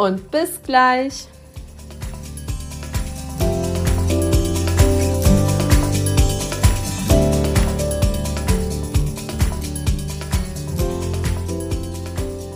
[0.00, 1.28] und bis gleich.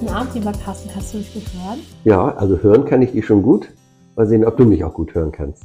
[0.00, 1.80] Guten Abend, lieber Carsten, kannst du mich gut hören?
[2.04, 3.68] Ja, also hören kann ich dich schon gut.
[4.16, 5.64] Mal sehen, ob du mich auch gut hören kannst.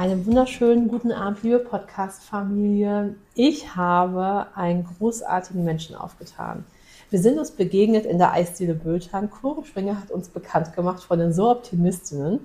[0.00, 3.16] Einen wunderschönen guten Abend, liebe Podcast-Familie.
[3.34, 6.64] Ich habe einen großartigen Menschen aufgetan.
[7.10, 9.28] Wir sind uns begegnet in der Eisdiele Bültan.
[9.62, 12.40] Springer hat uns bekannt gemacht von den So Optimistinnen.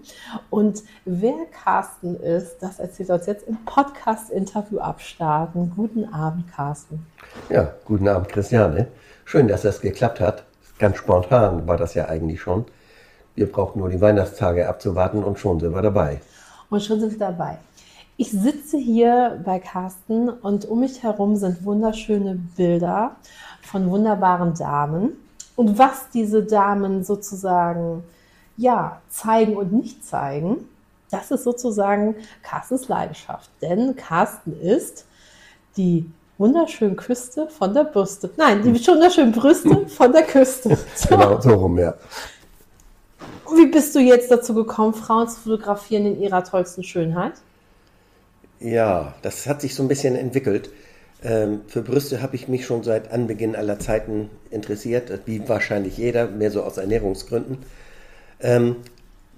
[0.49, 5.71] Und wer Carsten ist, das erzählt uns jetzt im Podcast-Interview abstarten.
[5.77, 7.07] Guten Abend, Carsten.
[7.49, 8.87] Ja, guten Abend, Christiane.
[9.23, 10.43] Schön, dass das geklappt hat.
[10.77, 12.65] Ganz spontan war das ja eigentlich schon.
[13.33, 16.19] Wir brauchten nur die Weihnachtstage abzuwarten und schon sind wir dabei.
[16.69, 17.57] Und schon sind wir dabei.
[18.17, 23.17] Ich sitze hier bei Carsten und um mich herum sind wunderschöne Bilder
[23.61, 25.11] von wunderbaren Damen.
[25.55, 28.03] Und was diese Damen sozusagen
[28.57, 30.69] ja, zeigen und nicht zeigen,
[31.11, 33.49] das ist sozusagen Carstens Leidenschaft.
[33.61, 35.05] Denn Carsten ist
[35.77, 38.29] die wunderschönen Küste von der Bürste.
[38.37, 40.77] Nein, die wunderschönen Brüste von der Küste.
[40.95, 41.09] So.
[41.15, 41.93] Genau, so rum, ja.
[43.53, 47.33] Wie bist du jetzt dazu gekommen, Frauen zu fotografieren in ihrer tollsten Schönheit?
[48.59, 50.69] Ja, das hat sich so ein bisschen entwickelt.
[51.23, 56.27] Ähm, für Brüste habe ich mich schon seit Anbeginn aller Zeiten interessiert, wie wahrscheinlich jeder,
[56.27, 57.59] mehr so aus Ernährungsgründen.
[58.41, 58.77] Ähm,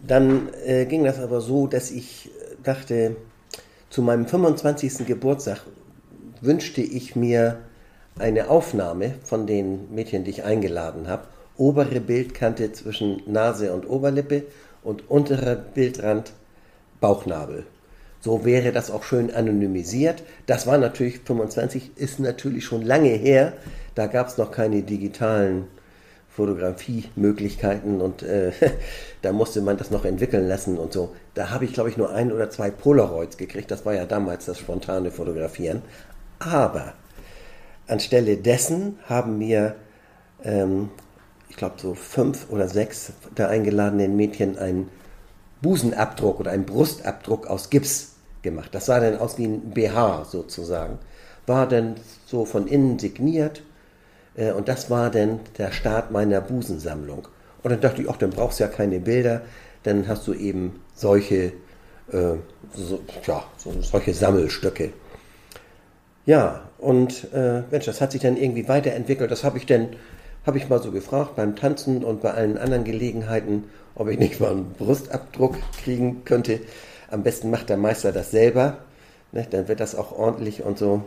[0.06, 2.29] dann äh, ging das aber so, dass ich
[2.63, 3.16] dachte,
[3.89, 5.06] zu meinem 25.
[5.06, 5.62] Geburtstag
[6.41, 7.57] wünschte ich mir
[8.19, 14.44] eine Aufnahme von den Mädchen, die ich eingeladen habe obere Bildkante zwischen Nase und Oberlippe
[14.84, 16.34] und unterer Bildrand
[17.00, 17.66] Bauchnabel.
[18.19, 20.23] So wäre das auch schön anonymisiert.
[20.47, 23.53] Das war natürlich 25, ist natürlich schon lange her.
[23.95, 25.68] Da gab es noch keine digitalen
[26.29, 28.51] Fotografiemöglichkeiten und äh,
[29.22, 31.16] da musste man das noch entwickeln lassen und so.
[31.34, 33.72] Da habe ich, glaube ich, nur ein oder zwei Polaroids gekriegt.
[33.72, 35.81] Das war ja damals das spontane Fotografieren.
[36.39, 36.94] Aber
[37.88, 39.75] anstelle dessen haben mir
[40.44, 40.89] ähm,
[41.57, 44.90] glaube, so fünf oder sechs der eingeladenen Mädchen einen
[45.62, 48.69] Busenabdruck oder einen Brustabdruck aus Gips gemacht.
[48.73, 51.00] Das sah dann aus wie ein BH sozusagen.
[51.45, 51.95] War dann
[52.25, 53.63] so von innen signiert
[54.35, 57.28] äh, und das war dann der Start meiner Busensammlung.
[57.63, 59.41] Und dann dachte ich, ach, dann brauchst du ja keine Bilder,
[59.84, 61.53] dann hast du eben solche,
[62.12, 62.35] äh,
[62.74, 64.94] so, ja, so, solche Sammelstücke.
[66.25, 69.31] Ja, und äh, Mensch, das hat sich dann irgendwie weiterentwickelt.
[69.31, 69.89] Das habe ich dann
[70.47, 73.66] habe ich mal so gefragt beim Tanzen und bei allen anderen Gelegenheiten,
[73.96, 76.62] ob ich nicht mal einen Brustabdruck kriegen könnte.
[77.12, 78.78] Am besten macht der Meister das selber,
[79.34, 79.46] ne?
[79.50, 81.03] dann wird das auch ordentlich und so.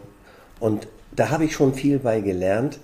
[0.61, 2.81] Und da habe ich schon viel bei gelernt,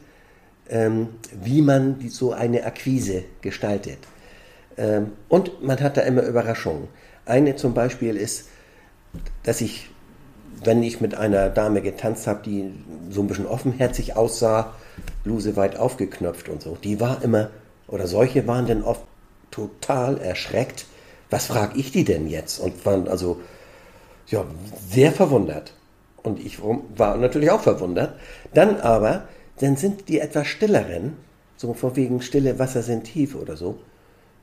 [0.70, 1.08] ähm,
[1.44, 3.98] wie man so eine Akquise gestaltet.
[4.78, 6.88] Ähm, und man hat da immer Überraschungen.
[7.26, 8.48] Eine zum Beispiel ist,
[9.42, 9.90] dass ich,
[10.64, 12.72] wenn ich mit einer Dame getanzt habe, die
[13.10, 14.74] so ein bisschen offenherzig aussah,
[15.24, 16.76] Bluse weit aufgeknöpft und so.
[16.82, 17.50] Die war immer,
[17.88, 19.02] oder solche waren dann oft
[19.50, 20.86] total erschreckt.
[21.30, 22.58] Was frage ich die denn jetzt?
[22.58, 23.40] Und waren also
[24.28, 24.44] ja,
[24.88, 25.72] sehr verwundert.
[26.22, 28.14] Und ich war natürlich auch verwundert.
[28.54, 29.28] Dann aber,
[29.60, 31.16] dann sind die etwas stilleren,
[31.56, 33.78] so von wegen stille Wasser sind tief oder so,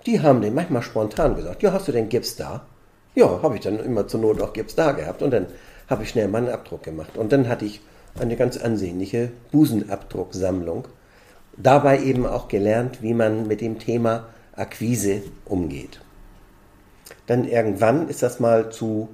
[0.05, 2.65] die haben den manchmal spontan gesagt, ja, hast du denn Gips da?
[3.15, 5.21] Ja, habe ich dann immer zur Not auch Gips da gehabt.
[5.21, 5.47] Und dann
[5.89, 7.17] habe ich schnell meinen Abdruck gemacht.
[7.17, 7.81] Und dann hatte ich
[8.19, 10.87] eine ganz ansehnliche Busenabdrucksammlung.
[11.57, 15.99] Dabei eben auch gelernt, wie man mit dem Thema Akquise umgeht.
[17.27, 19.09] Dann irgendwann ist das mal zu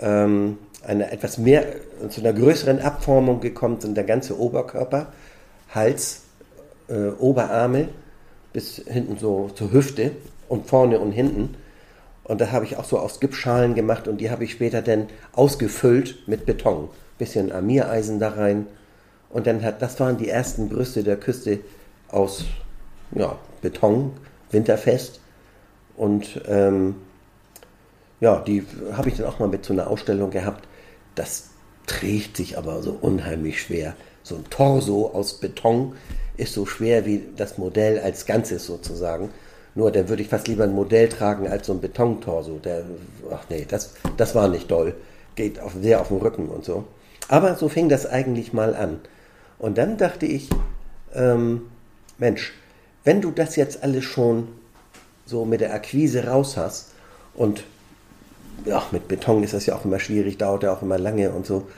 [0.00, 1.64] ähm, einer etwas mehr,
[2.08, 5.12] zu einer größeren Abformung gekommen, sind der ganze Oberkörper,
[5.74, 6.22] Hals,
[6.88, 7.88] äh, Oberarme
[8.52, 10.12] bis hinten so zur Hüfte
[10.48, 11.54] und vorne und hinten.
[12.24, 15.08] Und da habe ich auch so aus Gipsschalen gemacht und die habe ich später dann
[15.32, 16.88] ausgefüllt mit Beton
[17.22, 18.66] bisschen Amireisen da rein.
[19.30, 21.60] Und dann hat, das waren die ersten Brüste der Küste
[22.08, 22.44] aus
[23.12, 24.12] ja, Beton,
[24.50, 25.20] winterfest.
[25.96, 26.96] Und ähm,
[28.20, 30.66] ja, die habe ich dann auch mal mit zu einer Ausstellung gehabt.
[31.14, 31.50] Das
[31.86, 33.94] trägt sich aber so unheimlich schwer.
[34.24, 35.94] So ein Torso aus Beton,
[36.36, 39.30] ist so schwer wie das Modell als Ganzes sozusagen.
[39.74, 42.58] Nur dann würde ich fast lieber ein Modell tragen als so ein Betontorso.
[42.58, 42.84] Der,
[43.30, 44.94] ach nee, das, das war nicht doll.
[45.34, 46.84] Geht auf, sehr auf den Rücken und so.
[47.32, 49.00] Aber so fing das eigentlich mal an.
[49.58, 50.50] Und dann dachte ich,
[51.14, 51.62] ähm,
[52.18, 52.52] Mensch,
[53.04, 54.48] wenn du das jetzt alles schon
[55.24, 56.90] so mit der Akquise raus hast
[57.32, 57.64] und
[58.66, 61.46] ja, mit Beton ist das ja auch immer schwierig, dauert ja auch immer lange und
[61.46, 61.68] so.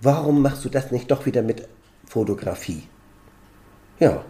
[0.00, 1.68] Warum machst du das nicht doch wieder mit
[2.08, 2.84] Fotografie?
[4.00, 4.24] Ja,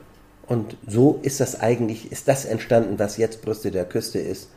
[0.48, 4.48] und so ist das eigentlich, ist das entstanden, was jetzt Brüste der Küste ist.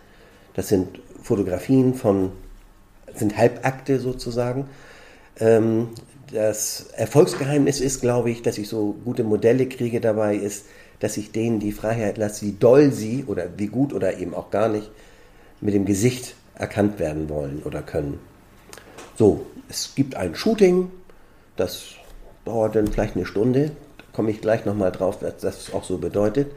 [0.55, 2.31] Das sind Fotografien von,
[3.13, 4.67] sind Halbakte sozusagen.
[5.39, 5.89] Ähm,
[6.31, 10.65] das Erfolgsgeheimnis ist, glaube ich, dass ich so gute Modelle kriege dabei, ist,
[10.99, 14.49] dass ich denen die Freiheit lasse, wie doll sie oder wie gut oder eben auch
[14.49, 14.89] gar nicht
[15.61, 18.19] mit dem Gesicht erkannt werden wollen oder können.
[19.17, 20.89] So, es gibt ein Shooting,
[21.55, 21.85] das
[22.43, 25.97] dauert dann vielleicht eine Stunde, da komme ich gleich nochmal drauf, was das auch so
[25.97, 26.51] bedeutet.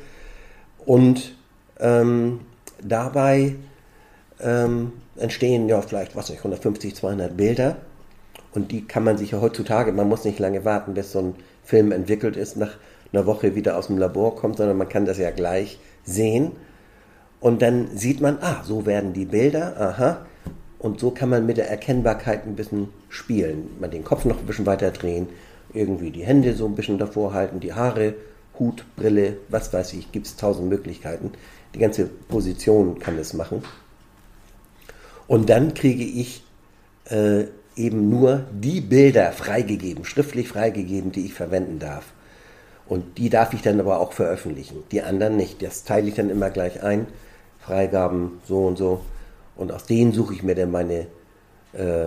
[0.85, 1.35] Und
[1.81, 2.41] ähm,
[2.83, 3.57] dabei
[4.41, 7.77] ähm, entstehen ja vielleicht, was nicht, 150, 200 Bilder.
[8.53, 11.35] Und die kann man sich ja heutzutage, man muss nicht lange warten, bis so ein
[11.65, 12.77] Film entwickelt ist, nach
[13.13, 16.53] einer Woche wieder aus dem Labor kommt, sondern man kann das ja gleich sehen.
[17.41, 20.27] Und dann sieht man, ah, so werden die Bilder, aha.
[20.79, 23.71] Und so kann man mit der Erkennbarkeit ein bisschen spielen.
[23.81, 25.29] Man den Kopf noch ein bisschen weiter drehen,
[25.73, 28.15] irgendwie die Hände so ein bisschen davor halten, die Haare,
[28.59, 31.33] Hut, Brille, was weiß ich, gibt es tausend Möglichkeiten.
[31.75, 33.63] Die ganze Position kann es machen.
[35.27, 36.43] Und dann kriege ich
[37.05, 37.45] äh,
[37.79, 42.05] eben nur die Bilder freigegeben, schriftlich freigegeben, die ich verwenden darf.
[42.87, 44.83] Und die darf ich dann aber auch veröffentlichen.
[44.91, 45.63] Die anderen nicht.
[45.63, 47.07] Das teile ich dann immer gleich ein.
[47.61, 49.03] Freigaben so und so.
[49.57, 51.07] Und aus denen suche ich mir dann meine,
[51.75, 52.07] äh,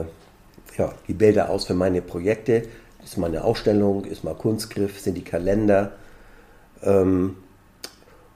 [0.77, 2.63] ja, die Bilder aus für meine Projekte.
[3.03, 5.93] Ist mal eine Ausstellung, ist mal Kunstgriff, sind die Kalender.
[6.83, 7.37] Ähm,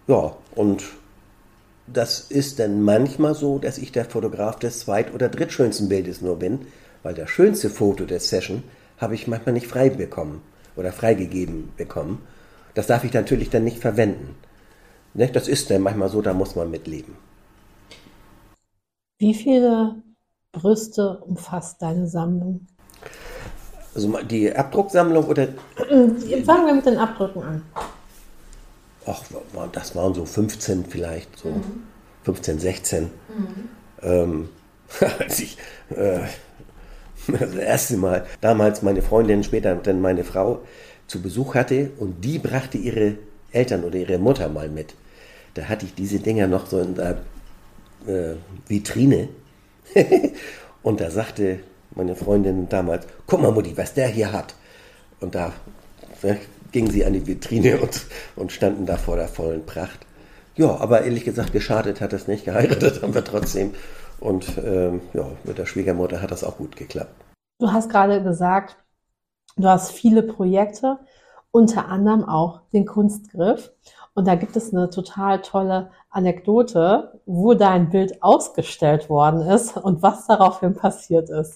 [0.08, 0.84] ja, und
[1.88, 6.38] das ist dann manchmal so, dass ich der Fotograf des zweit- oder drittschönsten Bildes nur
[6.38, 6.68] bin,
[7.06, 8.64] weil das schönste Foto der Session
[8.98, 10.42] habe ich manchmal nicht frei bekommen
[10.76, 12.26] oder freigegeben bekommen.
[12.74, 14.34] Das darf ich natürlich dann nicht verwenden.
[15.14, 17.16] Ne, das ist dann manchmal so, da muss man mitleben.
[19.20, 20.02] Wie viele
[20.52, 22.66] Brüste umfasst deine Sammlung?
[23.94, 25.50] Also die Abdrucksammlung oder?
[25.78, 27.62] Fangen wir mit den Abdrücken an.
[29.06, 29.22] Ach,
[29.72, 31.84] das waren so 15 vielleicht, so mhm.
[32.24, 33.04] 15, 16.
[33.04, 33.10] Mhm.
[34.02, 34.50] Ähm,
[35.20, 35.60] als ich
[35.92, 36.22] äh,
[37.40, 40.62] das erste Mal, damals meine Freundin, später dann meine Frau,
[41.08, 43.16] zu Besuch hatte und die brachte ihre
[43.52, 44.96] Eltern oder ihre Mutter mal mit.
[45.54, 47.22] Da hatte ich diese Dinger noch so in der
[48.08, 48.36] äh,
[48.68, 49.30] Vitrine
[50.84, 51.60] und da sagte
[51.96, 54.56] meine Freundin damals, guck mal Mutti, was der hier hat.
[55.22, 55.54] Und da
[56.24, 56.38] ne,
[56.72, 58.02] gingen sie an die Vitrine und,
[58.36, 60.00] und standen da vor der vollen Pracht.
[60.56, 63.72] Ja, aber ehrlich gesagt, geschadet hat das nicht, geheiratet haben wir trotzdem.
[64.26, 67.14] Und ähm, ja, mit der Schwiegermutter hat das auch gut geklappt.
[67.60, 68.76] Du hast gerade gesagt,
[69.58, 71.00] Du hast viele Projekte,
[71.52, 73.72] unter anderem auch den Kunstgriff.
[74.14, 80.02] Und da gibt es eine total tolle Anekdote, wo dein Bild ausgestellt worden ist und
[80.02, 81.56] was daraufhin passiert ist.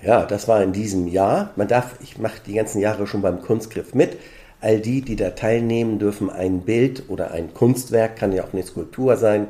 [0.00, 1.50] Ja, das war in diesem Jahr.
[1.56, 4.16] Man darf, ich mache die ganzen Jahre schon beim Kunstgriff mit.
[4.60, 8.62] All die, die da teilnehmen, dürfen ein Bild oder ein Kunstwerk, kann ja auch eine
[8.62, 9.48] Skulptur sein,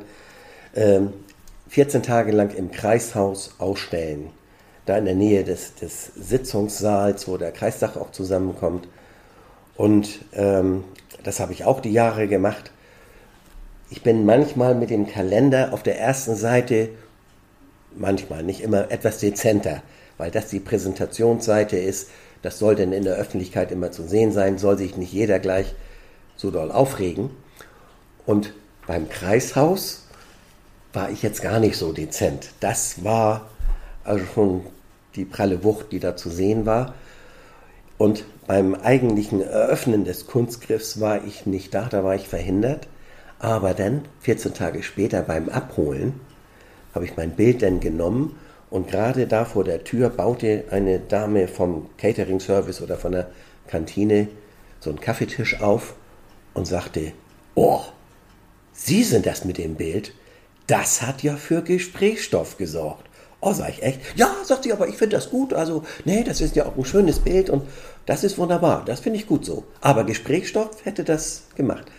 [1.71, 4.29] 14 ähm, Tage lang im Kreishaus ausstellen
[4.85, 8.87] da in der Nähe des, des Sitzungssaals, wo der Kreistag auch zusammenkommt.
[9.77, 10.83] Und ähm,
[11.23, 12.71] das habe ich auch die Jahre gemacht.
[13.89, 16.89] Ich bin manchmal mit dem Kalender auf der ersten Seite,
[17.95, 19.83] manchmal, nicht immer, etwas dezenter,
[20.17, 22.09] weil das die Präsentationsseite ist.
[22.41, 25.75] Das soll denn in der Öffentlichkeit immer zu sehen sein, soll sich nicht jeder gleich
[26.35, 27.29] so doll aufregen.
[28.25, 28.53] Und
[28.87, 30.07] beim Kreishaus
[30.93, 32.49] war ich jetzt gar nicht so dezent.
[32.59, 33.49] Das war
[34.03, 34.61] also schon
[35.15, 36.93] die pralle Wucht, die da zu sehen war.
[37.97, 42.87] Und beim eigentlichen Eröffnen des Kunstgriffs war ich nicht da, da war ich verhindert.
[43.39, 46.19] Aber dann, 14 Tage später beim Abholen,
[46.93, 48.35] habe ich mein Bild dann genommen
[48.69, 53.29] und gerade da vor der Tür baute eine Dame vom Catering-Service oder von der
[53.67, 54.27] Kantine
[54.79, 55.95] so einen Kaffeetisch auf
[56.53, 57.13] und sagte,
[57.55, 57.81] oh,
[58.73, 60.13] Sie sind das mit dem Bild,
[60.71, 63.05] das hat ja für Gesprächsstoff gesorgt.
[63.41, 63.99] Oh, sag ich echt?
[64.15, 65.53] Ja, sagt sie, aber ich finde das gut.
[65.53, 67.63] Also, nee, das ist ja auch ein schönes Bild und
[68.05, 68.83] das ist wunderbar.
[68.85, 69.65] Das finde ich gut so.
[69.81, 71.91] Aber Gesprächsstoff hätte das gemacht.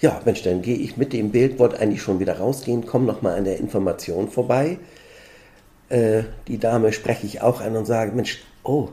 [0.00, 3.36] Ja, Mensch, dann gehe ich mit dem Bild, wollte eigentlich schon wieder rausgehen, komme nochmal
[3.36, 4.78] an der Information vorbei.
[5.88, 8.90] Äh, die Dame spreche ich auch an und sage, Mensch, oh,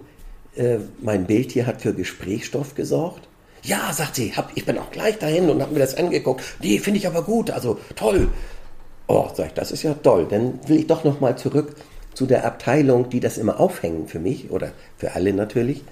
[0.56, 3.28] äh, mein Bild hier hat für Gesprächsstoff gesorgt.
[3.62, 6.44] Ja, sagt sie, hab, ich bin auch gleich dahin und habe mir das angeguckt.
[6.62, 8.30] Nee, finde ich aber gut, also toll.
[9.08, 10.28] Oh, sag ich, das ist ja toll.
[10.30, 11.76] Dann will ich doch noch mal zurück
[12.14, 15.84] zu der Abteilung, die das immer aufhängen für mich oder für alle natürlich.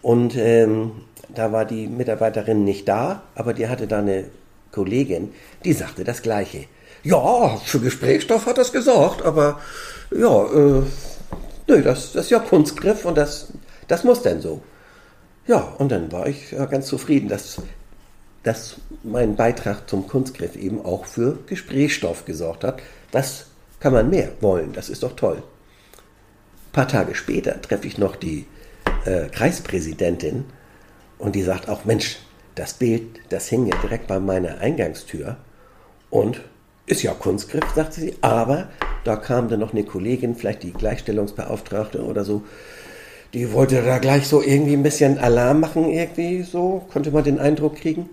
[0.00, 0.92] Und ähm,
[1.28, 4.24] da war die Mitarbeiterin nicht da, aber die hatte da eine
[4.72, 5.32] Kollegin,
[5.64, 6.64] die sagte das Gleiche.
[7.04, 9.60] Ja, für Gesprächsstoff hat das gesagt, aber
[10.10, 10.82] ja, äh,
[11.68, 13.48] nö, das, das ist ja Kunstgriff und das,
[13.88, 14.62] das muss denn so.
[15.46, 17.60] Ja, und dann war ich ja ganz zufrieden, dass,
[18.42, 22.82] dass mein Beitrag zum Kunstgriff eben auch für Gesprächsstoff gesorgt hat.
[23.10, 23.46] Was
[23.80, 24.72] kann man mehr wollen?
[24.72, 25.36] Das ist doch toll.
[25.36, 28.46] Ein paar Tage später treffe ich noch die
[29.04, 30.44] äh, Kreispräsidentin
[31.18, 32.18] und die sagt auch, Mensch,
[32.54, 35.36] das Bild, das hing ja direkt bei meiner Eingangstür
[36.10, 36.40] und
[36.86, 38.68] ist ja Kunstgriff, sagte sie, aber
[39.04, 42.42] da kam dann noch eine Kollegin, vielleicht die Gleichstellungsbeauftragte oder so,
[43.34, 47.38] die wollte da gleich so irgendwie ein bisschen Alarm machen, irgendwie so, konnte man den
[47.38, 48.10] Eindruck kriegen.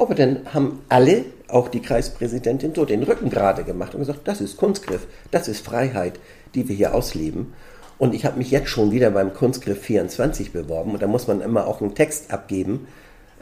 [0.00, 4.40] Aber dann haben alle, auch die Kreispräsidentin, so den Rücken gerade gemacht und gesagt, das
[4.40, 6.18] ist Kunstgriff, das ist Freiheit,
[6.54, 7.52] die wir hier ausleben.
[7.98, 11.42] Und ich habe mich jetzt schon wieder beim Kunstgriff 24 beworben und da muss man
[11.42, 12.88] immer auch einen Text abgeben,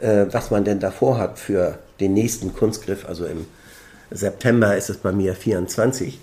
[0.01, 3.45] äh, was man denn davor hat für den nächsten Kunstgriff, also im
[4.11, 6.19] September ist es bei mir 24.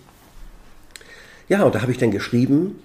[1.48, 2.82] Ja, und da habe ich dann geschrieben,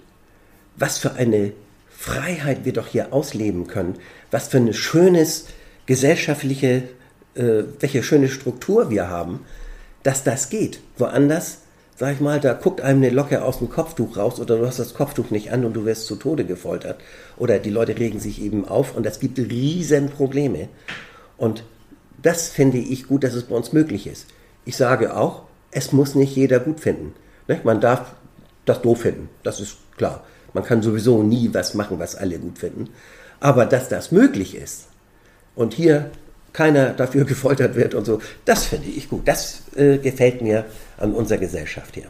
[0.78, 1.52] was für eine
[1.90, 3.96] Freiheit wir doch hier ausleben können,
[4.32, 5.48] was für eine schönes
[5.86, 6.84] gesellschaftliche,
[7.36, 9.46] äh, welche schöne Struktur wir haben,
[10.04, 10.80] dass das geht.
[10.98, 11.60] Woanders,
[11.96, 14.80] sag ich mal, da guckt einem eine Locke aus dem Kopftuch raus oder du hast
[14.80, 17.00] das Kopftuch nicht an und du wirst zu Tode gefoltert.
[17.38, 20.70] Oder die Leute regen sich eben auf und das gibt riesen Probleme.
[21.38, 21.64] Und
[22.22, 24.28] das finde ich gut, dass es bei uns möglich ist.
[24.66, 27.14] Ich sage auch, es muss nicht jeder gut finden.
[27.64, 28.16] Man darf
[28.66, 30.24] das doof finden, das ist klar.
[30.54, 32.90] Man kann sowieso nie was machen, was alle gut finden.
[33.40, 34.88] Aber dass das möglich ist
[35.56, 36.12] und hier
[36.54, 39.28] keiner dafür gefoltert wird und so, das finde ich gut.
[39.28, 40.66] Das äh, gefällt mir
[40.98, 42.08] an unserer Gesellschaft hier.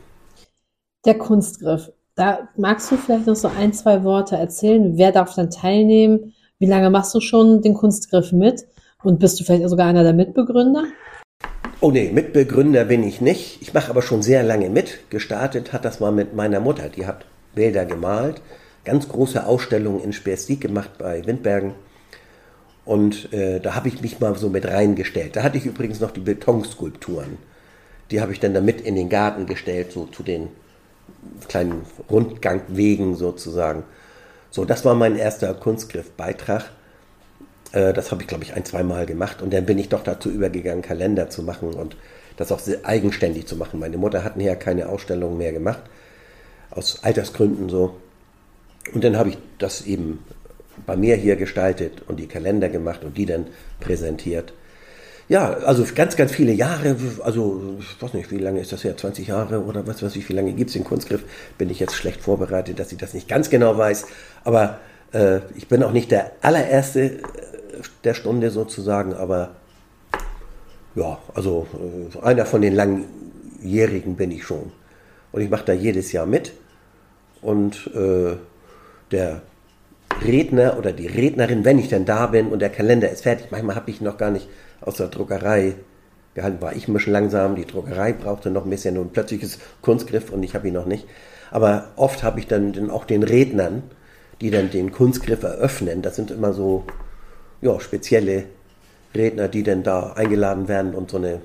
[1.05, 1.91] Der Kunstgriff.
[2.15, 4.97] Da magst du vielleicht noch so ein, zwei Worte erzählen.
[4.97, 6.33] Wer darf dann teilnehmen?
[6.59, 8.67] Wie lange machst du schon den Kunstgriff mit?
[9.03, 10.83] Und bist du vielleicht sogar einer der Mitbegründer?
[11.79, 13.59] Oh nee, Mitbegründer bin ich nicht.
[13.61, 15.09] Ich mache aber schon sehr lange mit.
[15.09, 16.89] Gestartet hat das mal mit meiner Mutter.
[16.89, 18.43] Die hat Bilder gemalt,
[18.85, 21.73] ganz große Ausstellungen in Sperstig gemacht bei Windbergen.
[22.91, 25.37] Und äh, da habe ich mich mal so mit reingestellt.
[25.37, 27.37] Da hatte ich übrigens noch die Betonskulpturen.
[28.11, 30.49] Die habe ich dann da mit in den Garten gestellt, so zu den
[31.47, 33.83] kleinen Rundgangwegen sozusagen.
[34.49, 36.69] So, das war mein erster Kunstgriffbeitrag.
[37.71, 39.41] Äh, das habe ich, glaube ich, ein, zwei Mal gemacht.
[39.41, 41.95] Und dann bin ich doch dazu übergegangen, Kalender zu machen und
[42.35, 43.79] das auch eigenständig zu machen.
[43.79, 45.83] Meine Mutter hat ja keine Ausstellungen mehr gemacht,
[46.71, 47.95] aus Altersgründen so.
[48.93, 50.19] Und dann habe ich das eben
[50.85, 53.47] bei mir hier gestaltet und die Kalender gemacht und die dann
[53.79, 54.53] präsentiert.
[55.29, 58.97] Ja, also ganz, ganz viele Jahre, also ich weiß nicht, wie lange ist das her,
[58.97, 61.23] 20 Jahre oder was weiß ich, wie lange gibt es den Kunstgriff,
[61.57, 64.07] bin ich jetzt schlecht vorbereitet, dass ich das nicht ganz genau weiß.
[64.43, 64.79] Aber
[65.13, 67.19] äh, ich bin auch nicht der allererste
[68.03, 69.55] der Stunde sozusagen, aber
[70.95, 74.71] ja, also äh, einer von den Langjährigen bin ich schon.
[75.31, 76.51] Und ich mache da jedes Jahr mit.
[77.41, 78.35] Und äh,
[79.11, 79.41] der
[80.23, 83.75] Redner oder die Rednerin, wenn ich denn da bin und der Kalender ist fertig, manchmal
[83.75, 84.47] habe ich noch gar nicht
[84.81, 85.75] aus der Druckerei
[86.33, 90.31] gehalten, war ich ein bisschen langsam, die Druckerei brauchte noch ein bisschen und plötzliches Kunstgriff
[90.31, 91.05] und ich habe ihn noch nicht.
[91.49, 93.83] Aber oft habe ich dann auch den Rednern,
[94.39, 96.85] die dann den Kunstgriff eröffnen, das sind immer so
[97.61, 98.45] ja, spezielle
[99.13, 101.41] Redner, die dann da eingeladen werden und so eine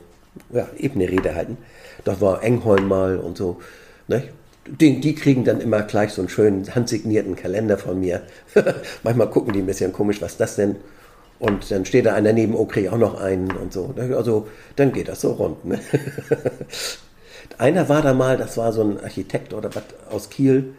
[0.53, 1.59] ja, ebene Rede halten.
[2.05, 3.61] Das war Engholm mal und so.
[4.09, 4.23] Ne?
[4.69, 8.23] Die, die kriegen dann immer gleich so einen schönen handsignierten Kalender von mir.
[9.03, 10.77] Manchmal gucken die ein bisschen komisch, was das denn?
[11.39, 13.95] Und dann steht da einer neben, oh, kriege auch noch einen und so.
[13.97, 15.65] Also dann geht das so rund.
[15.65, 15.79] Ne?
[17.59, 20.75] einer war da mal, das war so ein Architekt oder was aus Kiel,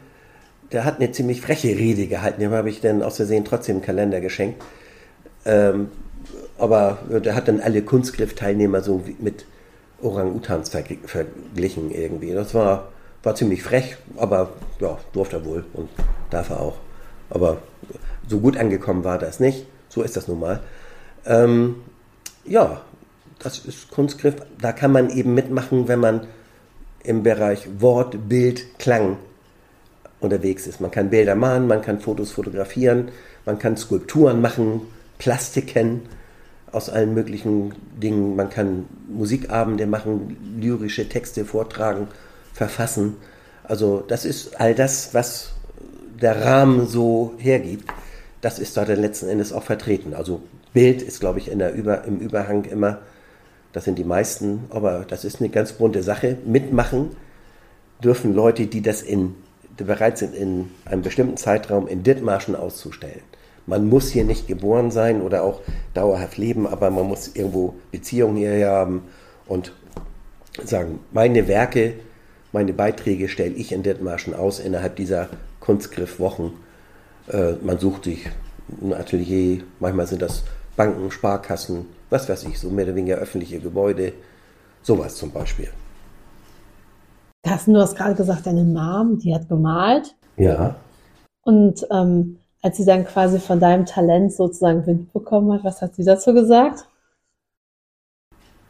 [0.71, 2.41] der hat eine ziemlich freche Rede gehalten.
[2.41, 4.61] Dem habe ich dann aus Versehen trotzdem einen Kalender geschenkt.
[5.45, 5.89] Ähm,
[6.57, 9.45] aber der hat dann alle Kunstgriff-Teilnehmer so mit
[10.01, 12.33] Orang-Utans verglichen irgendwie.
[12.33, 12.91] Das war,
[13.27, 15.89] war ziemlich frech, aber ja, durfte er wohl und
[16.29, 16.77] darf er auch.
[17.29, 17.57] Aber
[18.25, 19.65] so gut angekommen war das nicht.
[19.89, 20.61] So ist das nun mal.
[21.25, 21.75] Ähm,
[22.45, 22.81] ja,
[23.39, 24.35] das ist Kunstgriff.
[24.61, 26.25] Da kann man eben mitmachen, wenn man
[27.03, 29.17] im Bereich Wort, Bild, Klang
[30.21, 30.79] unterwegs ist.
[30.79, 33.09] Man kann Bilder malen, man kann Fotos fotografieren,
[33.45, 34.83] man kann Skulpturen machen,
[35.17, 36.03] Plastiken
[36.71, 38.37] aus allen möglichen Dingen.
[38.37, 42.07] Man kann Musikabende machen, lyrische Texte vortragen,
[42.57, 43.17] verfassen.
[43.63, 45.51] Also das ist all das, was
[46.19, 47.89] der Rahmen so hergibt.
[48.41, 50.13] Das ist da dann letzten Endes auch vertreten.
[50.13, 50.41] Also
[50.73, 52.99] Bild ist, glaube ich, in der Über, im Überhang immer.
[53.73, 56.37] Das sind die meisten, aber das ist eine ganz bunte Sache.
[56.45, 57.15] Mitmachen
[58.03, 59.35] dürfen Leute, die das in,
[59.79, 63.21] die bereit sind, in einem bestimmten Zeitraum in Dithmarschen auszustellen.
[63.67, 65.61] Man muss hier nicht geboren sein oder auch
[65.93, 69.03] dauerhaft leben, aber man muss irgendwo Beziehungen hierher haben
[69.45, 69.73] und
[70.63, 71.95] sagen, meine Werke,
[72.57, 76.53] meine Beiträge stelle ich in Dithmarschen aus innerhalb dieser Kunstgriffwochen.
[77.31, 78.31] Äh, man sucht sich
[78.81, 80.43] ein Atelier, manchmal sind das
[80.75, 84.13] Banken, Sparkassen, was weiß ich, so mehr oder weniger öffentliche Gebäude,
[84.81, 85.69] sowas zum Beispiel.
[87.43, 90.15] Carsten, du hast gerade gesagt, deine Mom, die hat gemalt.
[90.37, 90.77] Ja.
[91.43, 95.93] Und ähm, als sie dann quasi von deinem Talent sozusagen Wind bekommen hat, was hat
[95.93, 96.87] sie dazu gesagt?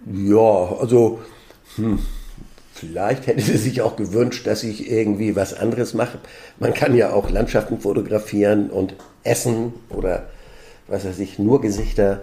[0.06, 1.20] Ja, also
[1.78, 2.00] hm,
[2.78, 6.20] vielleicht hätte sie sich auch gewünscht, dass ich irgendwie was anderes mache.
[6.60, 10.28] Man kann ja auch Landschaften fotografieren und essen oder
[10.88, 12.22] was weiß ich, nur Gesichter.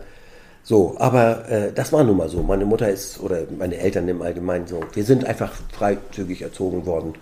[0.62, 2.42] So, aber äh, das war nun mal so.
[2.42, 7.14] Meine Mutter ist, oder meine Eltern im Allgemeinen so, wir sind einfach freizügig erzogen worden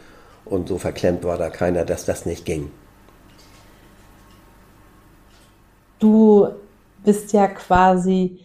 [0.45, 2.71] und so verklemmt war da keiner, dass das nicht ging.
[5.99, 6.49] Du
[7.05, 8.41] bist ja quasi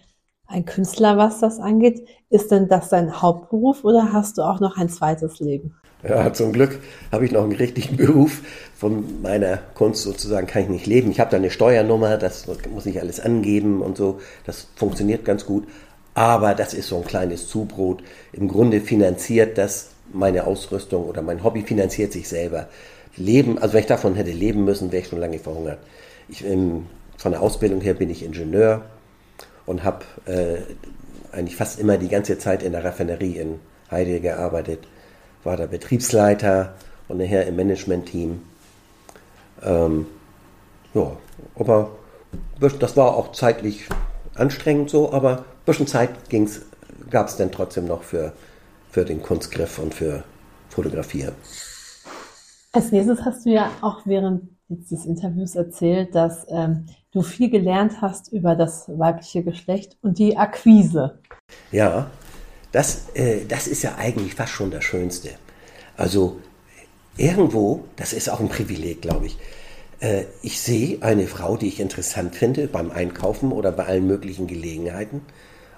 [0.48, 2.08] ein Künstler, was das angeht.
[2.30, 5.76] Ist denn das dein Hauptberuf oder hast du auch noch ein zweites Leben?
[6.08, 6.80] Ja, zum Glück
[7.12, 8.42] habe ich noch einen richtigen Beruf.
[8.76, 11.12] Von meiner Kunst sozusagen kann ich nicht leben.
[11.12, 14.20] Ich habe da eine Steuernummer, das muss ich alles angeben und so.
[14.46, 15.68] Das funktioniert ganz gut.
[16.14, 18.04] Aber das ist so ein kleines Zubrot.
[18.34, 22.68] Im Grunde finanziert das meine Ausrüstung oder mein Hobby finanziert sich selber.
[23.18, 25.80] Leben, also wenn ich davon hätte leben müssen, wäre ich schon lange verhungert.
[26.30, 26.86] Ich, ähm,
[27.18, 28.84] von der Ausbildung her bin ich Ingenieur
[29.68, 30.58] und habe äh,
[31.32, 33.60] eigentlich fast immer die ganze Zeit in der Raffinerie in
[33.92, 34.88] Heide gearbeitet
[35.48, 36.74] war der Betriebsleiter
[37.08, 38.42] und nachher im Management-Team.
[39.64, 40.06] Ähm,
[40.94, 41.12] ja,
[41.56, 41.92] aber
[42.60, 43.88] das war auch zeitlich
[44.36, 46.10] anstrengend so, aber ein bisschen Zeit
[47.10, 48.34] gab es dann trotzdem noch für,
[48.90, 50.24] für den Kunstgriff und für
[50.70, 51.34] Fotografieren.
[52.74, 58.02] Als nächstes hast du ja auch während des Interviews erzählt, dass ähm, du viel gelernt
[58.02, 61.20] hast über das weibliche Geschlecht und die Akquise.
[61.72, 62.12] Ja,
[62.72, 65.32] das, äh, das ist ja eigentlich fast schon das Schönste.
[65.96, 66.40] Also
[67.18, 69.38] irgendwo, das ist auch ein Privileg, glaube ich.
[70.00, 74.46] Äh, ich sehe eine Frau, die ich interessant finde beim Einkaufen oder bei allen möglichen
[74.46, 75.22] Gelegenheiten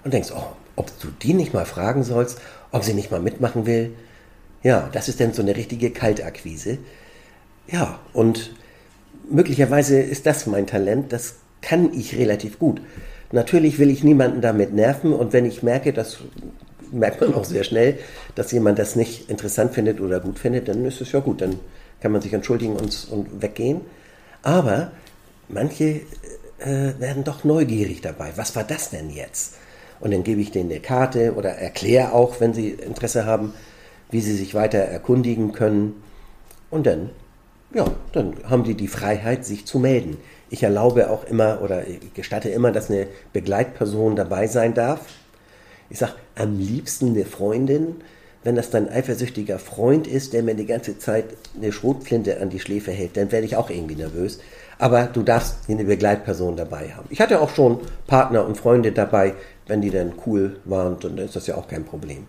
[0.04, 2.40] und denkst, oh, ob du die nicht mal fragen sollst,
[2.72, 3.96] ob sie nicht mal mitmachen will.
[4.62, 6.80] Ja, das ist dann so eine richtige Kaltakquise.
[7.68, 8.52] Ja, und
[9.30, 12.82] möglicherweise ist das mein Talent, das kann ich relativ gut.
[13.32, 16.20] Natürlich will ich niemanden damit nerven und wenn ich merke, dass
[16.92, 18.00] merkt man auch sehr schnell,
[18.36, 21.60] dass jemand das nicht interessant findet oder gut findet, dann ist es ja gut, dann
[22.02, 23.82] kann man sich entschuldigen und, und weggehen.
[24.42, 24.92] Aber
[25.48, 26.02] manche
[26.60, 28.32] äh, werden doch neugierig dabei.
[28.36, 29.56] Was war das denn jetzt?
[30.00, 33.54] Und dann gebe ich denen eine Karte oder erkläre auch, wenn sie Interesse haben,
[34.12, 36.02] wie sie sich weiter erkundigen können.
[36.72, 37.10] Und dann,
[37.74, 40.18] ja, dann haben die die Freiheit, sich zu melden.
[40.50, 45.02] Ich erlaube auch immer oder gestatte immer, dass eine Begleitperson dabei sein darf
[45.90, 47.96] ich sag, am liebsten eine Freundin,
[48.44, 52.60] wenn das dein eifersüchtiger Freund ist, der mir die ganze Zeit eine Schrotflinte an die
[52.60, 54.40] Schläfe hält, dann werde ich auch irgendwie nervös.
[54.78, 57.08] Aber du darfst eine Begleitperson dabei haben.
[57.10, 59.34] Ich hatte auch schon Partner und Freunde dabei,
[59.68, 62.28] wenn die dann cool waren, dann ist das ja auch kein Problem.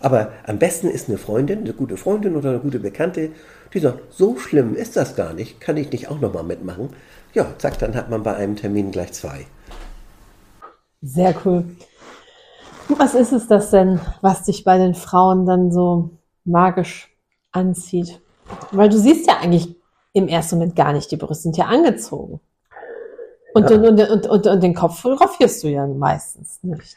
[0.00, 3.30] Aber am besten ist eine Freundin, eine gute Freundin oder eine gute Bekannte,
[3.74, 6.90] die sagt, so schlimm ist das gar nicht, kann ich nicht auch nochmal mitmachen?
[7.34, 9.46] Ja, zack, dann hat man bei einem Termin gleich zwei.
[11.02, 11.64] Sehr cool.
[12.88, 16.10] Was ist es das denn, was dich bei den Frauen dann so
[16.44, 17.10] magisch
[17.52, 18.20] anzieht?
[18.72, 19.76] Weil du siehst ja eigentlich
[20.14, 22.40] im ersten Moment gar nicht, die Brüste sind ja angezogen.
[23.54, 23.76] Und, ja.
[23.76, 26.96] und, und, und, und, den Kopf fotografierst du ja meistens nicht.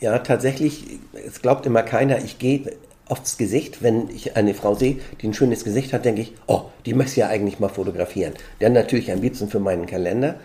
[0.00, 2.72] Ja, tatsächlich, es glaubt immer keiner, ich gehe
[3.08, 6.62] aufs Gesicht, wenn ich eine Frau sehe, die ein schönes Gesicht hat, denke ich, oh,
[6.84, 8.34] die möchte ich ja eigentlich mal fotografieren.
[8.58, 10.36] Dann natürlich am liebsten für meinen Kalender.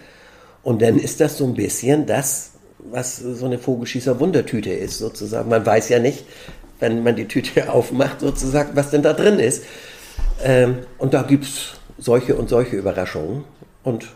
[0.63, 5.49] Und dann ist das so ein bisschen das, was so eine Vogelschießer Wundertüte ist, sozusagen.
[5.49, 6.25] Man weiß ja nicht,
[6.79, 9.63] wenn man die Tüte aufmacht, sozusagen, was denn da drin ist.
[10.43, 13.43] Ähm, und da gibt es solche und solche Überraschungen.
[13.83, 14.07] Und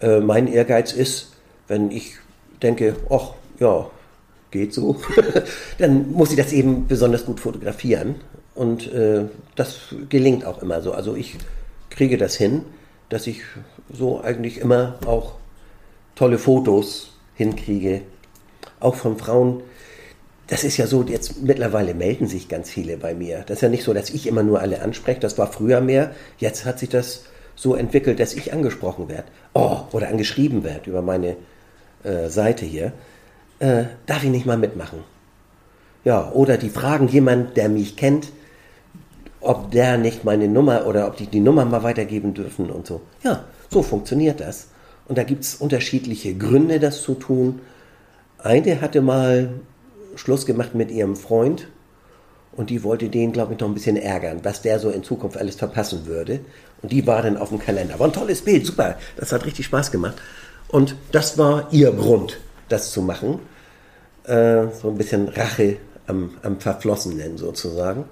[0.00, 1.32] äh, mein Ehrgeiz ist,
[1.68, 2.14] wenn ich
[2.62, 3.90] denke, ach, ja,
[4.54, 4.96] geht so,
[5.78, 8.14] dann muss ich das eben besonders gut fotografieren.
[8.54, 9.24] Und äh,
[9.56, 10.92] das gelingt auch immer so.
[10.92, 11.36] Also ich
[11.90, 12.62] kriege das hin,
[13.08, 13.40] dass ich
[13.92, 15.34] so eigentlich immer auch
[16.14, 18.02] tolle Fotos hinkriege.
[18.80, 19.62] Auch von Frauen.
[20.46, 23.44] Das ist ja so, jetzt mittlerweile melden sich ganz viele bei mir.
[23.46, 25.18] Das ist ja nicht so, dass ich immer nur alle anspreche.
[25.18, 26.12] Das war früher mehr.
[26.38, 27.24] Jetzt hat sich das
[27.56, 29.28] so entwickelt, dass ich angesprochen werde.
[29.52, 31.36] Oh, oder angeschrieben werde über meine
[32.04, 32.92] äh, Seite hier,
[33.58, 35.00] äh, darf ich nicht mal mitmachen?
[36.04, 38.28] Ja, oder die fragen jemand, der mich kennt,
[39.40, 43.02] ob der nicht meine Nummer oder ob die die Nummer mal weitergeben dürfen und so.
[43.22, 44.68] Ja, so funktioniert das.
[45.06, 47.60] Und da gibt es unterschiedliche Gründe, das zu tun.
[48.38, 49.50] Eine hatte mal
[50.16, 51.68] Schluss gemacht mit ihrem Freund
[52.52, 55.36] und die wollte den, glaube ich, noch ein bisschen ärgern, was der so in Zukunft
[55.36, 56.40] alles verpassen würde.
[56.82, 57.98] Und die war dann auf dem Kalender.
[57.98, 58.96] War ein tolles Bild, super.
[59.16, 60.16] Das hat richtig Spaß gemacht.
[60.68, 62.38] Und das war ihr Grund,
[62.68, 63.40] das zu machen.
[64.24, 68.04] Äh, so ein bisschen Rache am, am Verflossenen sozusagen.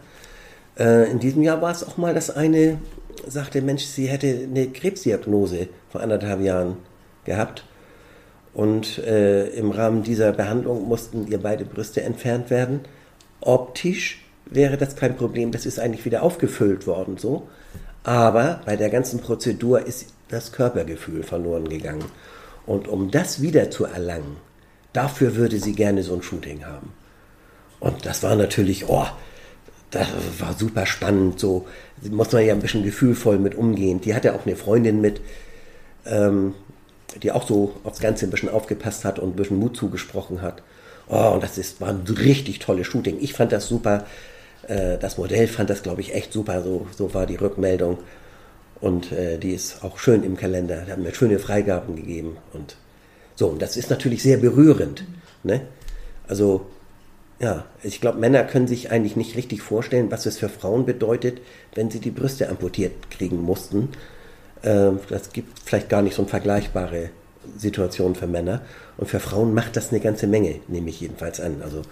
[0.79, 2.79] Äh, in diesem Jahr war es auch mal, dass eine
[3.27, 6.77] sagte, Mensch, sie hätte eine Krebsdiagnose vor anderthalb Jahren
[7.25, 7.65] gehabt.
[8.55, 12.81] Und äh, im Rahmen dieser Behandlung mussten ihr beide Brüste entfernt werden.
[13.41, 17.49] Optisch wäre das kein Problem, das ist eigentlich wieder aufgefüllt worden so.
[18.05, 22.05] Aber bei der ganzen Prozedur ist das Körpergefühl verloren gegangen.
[22.67, 24.37] Und um das wieder zu erlangen,
[24.93, 26.93] dafür würde sie gerne so ein Shooting haben.
[27.81, 29.07] Und das war natürlich, oh,
[29.91, 31.41] das war super spannend.
[31.41, 31.67] So
[32.11, 34.01] muss man ja ein bisschen gefühlvoll mit umgehen.
[34.01, 35.21] Die hatte auch eine Freundin mit,
[36.07, 36.55] ähm,
[37.23, 40.63] die auch so aufs Ganze ein bisschen aufgepasst hat und ein bisschen Mut zugesprochen hat.
[41.09, 43.19] Oh, und das ist, war ein richtig tolles Shooting.
[43.21, 44.07] Ich fand das super.
[44.67, 46.63] Äh, das Modell fand das, glaube ich, echt super.
[46.63, 47.99] So, so war die Rückmeldung.
[48.83, 50.83] Und äh, die ist auch schön im Kalender.
[50.87, 52.37] Da haben mir schöne Freigaben gegeben.
[52.53, 52.77] Und
[53.37, 55.05] so, und das ist natürlich sehr berührend.
[55.45, 55.63] Ne?
[56.29, 56.67] Also,
[57.39, 61.41] ja, ich glaube, Männer können sich eigentlich nicht richtig vorstellen, was es für Frauen bedeutet,
[61.75, 63.91] wenn sie die Brüste amputiert kriegen mussten.
[64.63, 67.11] Äh, das gibt vielleicht gar nicht so eine vergleichbare
[67.57, 68.63] Situation für Männer.
[68.99, 71.63] Und für Frauen macht das eine ganze Menge, nehme ich jedenfalls an.
[71.63, 71.83] Also,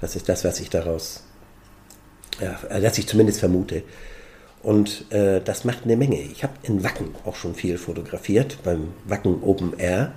[0.00, 1.24] das ist das, was ich daraus
[2.40, 3.82] ja, dass ich zumindest vermute.
[4.66, 6.20] Und äh, das macht eine Menge.
[6.20, 10.10] Ich habe in Wacken auch schon viel fotografiert, beim Wacken Open Air.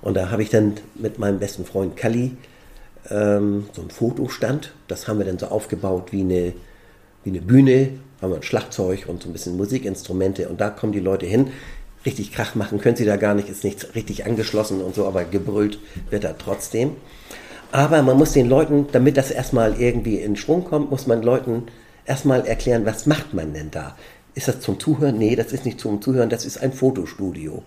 [0.00, 2.32] Und da habe ich dann mit meinem besten Freund Kalli
[3.08, 4.72] ähm, so einen Fotostand.
[4.88, 6.54] Das haben wir dann so aufgebaut wie eine,
[7.22, 7.90] wie eine Bühne.
[8.20, 10.48] Haben wir ein Schlagzeug und so ein bisschen Musikinstrumente.
[10.48, 11.52] Und da kommen die Leute hin.
[12.04, 15.22] Richtig Krach machen können sie da gar nicht, ist nicht richtig angeschlossen und so, aber
[15.22, 15.78] gebrüllt
[16.10, 16.96] wird da trotzdem.
[17.70, 21.68] Aber man muss den Leuten, damit das erstmal irgendwie in Schwung kommt, muss man Leuten
[22.04, 23.96] erstmal erklären, was macht man denn da?
[24.34, 25.18] Ist das zum Zuhören?
[25.18, 27.62] Nee, das ist nicht zum Zuhören, das ist ein Fotostudio.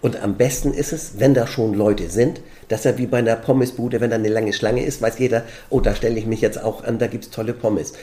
[0.00, 3.36] Und am besten ist es, wenn da schon Leute sind, dass er wie bei einer
[3.36, 6.62] Pommesbude, wenn da eine lange Schlange ist, weiß jeder, oh, da stelle ich mich jetzt
[6.62, 7.94] auch an, da gibt es tolle Pommes.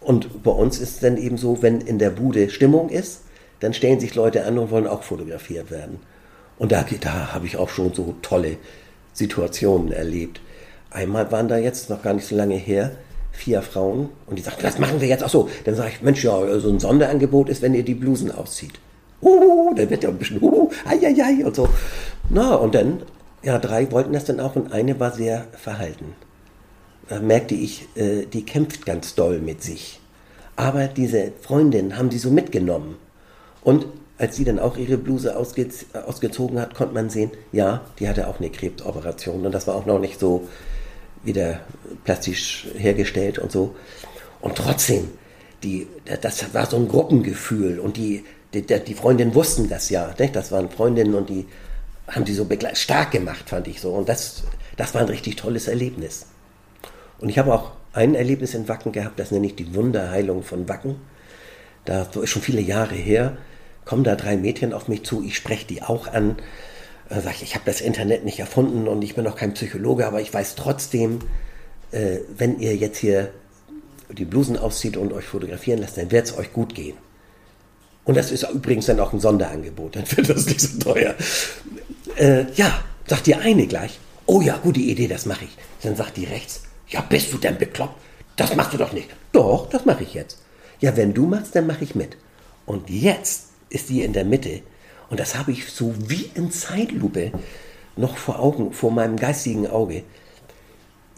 [0.00, 3.20] Und bei uns ist es dann eben so, wenn in der Bude Stimmung ist,
[3.60, 6.00] dann stellen sich Leute an und wollen auch fotografiert werden.
[6.58, 8.56] Und da, da habe ich auch schon so tolle
[9.12, 10.40] Situationen erlebt.
[10.90, 12.92] Einmal waren da jetzt, noch gar nicht so lange her,
[13.32, 15.24] vier Frauen und die sagten, was machen wir jetzt?
[15.24, 18.30] Ach so, dann sage ich, Mensch, ja, so ein Sonderangebot ist, wenn ihr die Blusen
[18.30, 18.74] auszieht.
[19.22, 21.68] Uh, dann wird ja ein bisschen, uh, ai, und so.
[22.28, 23.02] Na, und dann,
[23.42, 26.14] ja, drei wollten das dann auch und eine war sehr verhalten.
[27.08, 30.00] Da merkte ich, äh, die kämpft ganz doll mit sich.
[30.56, 32.96] Aber diese Freundin haben sie so mitgenommen.
[33.62, 33.86] Und
[34.18, 35.68] als sie dann auch ihre Bluse ausge
[36.06, 39.44] ausgezogen hat, konnte man sehen, ja, die hatte auch eine Krebsoperation.
[39.46, 40.48] Und das war auch noch nicht so
[41.24, 41.60] wieder
[42.04, 43.74] plastisch hergestellt und so.
[44.40, 45.10] Und trotzdem,
[45.62, 45.86] die,
[46.20, 50.14] das war so ein Gruppengefühl und die, die, die Freundinnen wussten das ja.
[50.18, 50.36] Nicht?
[50.36, 51.46] Das waren Freundinnen und die
[52.08, 53.92] haben die so stark gemacht, fand ich so.
[53.92, 54.42] Und das,
[54.76, 56.26] das war ein richtig tolles Erlebnis.
[57.18, 60.68] Und ich habe auch ein Erlebnis in Wacken gehabt, das nenne ich die Wunderheilung von
[60.68, 60.96] Wacken.
[61.84, 63.36] Da ist schon viele Jahre her,
[63.84, 66.36] kommen da drei Mädchen auf mich zu, ich spreche die auch an
[67.12, 70.06] äh, sage ich, ich habe das Internet nicht erfunden und ich bin auch kein Psychologe,
[70.06, 71.20] aber ich weiß trotzdem,
[71.90, 73.30] äh, wenn ihr jetzt hier
[74.10, 76.96] die Blusen auszieht und euch fotografieren lasst, dann wird es euch gut gehen.
[78.04, 81.14] Und das ist übrigens dann auch ein Sonderangebot, dann wird das nicht so teuer.
[82.16, 85.56] Äh, ja, sagt die eine gleich, oh ja, gute Idee, das mache ich.
[85.82, 88.00] Dann sagt die rechts, ja, bist du denn bekloppt?
[88.36, 89.08] Das machst du doch nicht.
[89.32, 90.38] Doch, das mache ich jetzt.
[90.80, 92.16] Ja, wenn du machst, dann mache ich mit.
[92.64, 94.62] Und jetzt ist die in der Mitte
[95.12, 97.32] und das habe ich so wie in Zeitlupe
[97.96, 100.04] noch vor Augen, vor meinem geistigen Auge.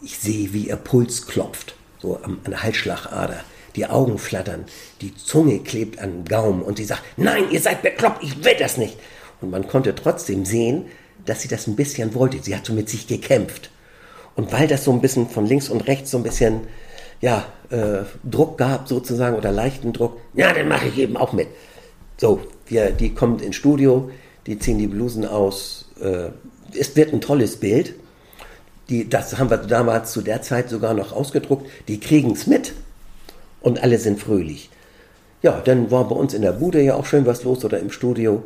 [0.03, 3.39] Ich sehe, wie ihr Puls klopft, so an der Halsschlagader.
[3.77, 4.65] Die Augen flattern,
[4.99, 8.57] die Zunge klebt an den Gaumen und sie sagt, nein, ihr seid bekloppt, ich will
[8.59, 8.97] das nicht.
[9.39, 10.87] Und man konnte trotzdem sehen,
[11.25, 12.43] dass sie das ein bisschen wollte.
[12.43, 13.69] Sie hat so mit sich gekämpft.
[14.35, 16.67] Und weil das so ein bisschen von links und rechts so ein bisschen,
[17.21, 21.47] ja, äh, Druck gab sozusagen oder leichten Druck, ja, dann mache ich eben auch mit.
[22.17, 24.09] So, wir, die kommt ins Studio,
[24.47, 25.89] die ziehen die Blusen aus.
[25.99, 26.29] Äh,
[26.77, 27.93] es wird ein tolles Bild.
[28.89, 31.67] Die, das haben wir damals zu der Zeit sogar noch ausgedruckt.
[31.87, 32.73] Die kriegen es mit
[33.61, 34.69] und alle sind fröhlich.
[35.41, 37.91] Ja, dann war bei uns in der Bude ja auch schön was los oder im
[37.91, 38.43] Studio.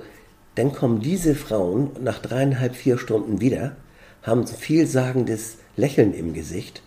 [0.56, 3.76] Dann kommen diese Frauen nach dreieinhalb, vier Stunden wieder,
[4.24, 6.82] haben so vielsagendes Lächeln im Gesicht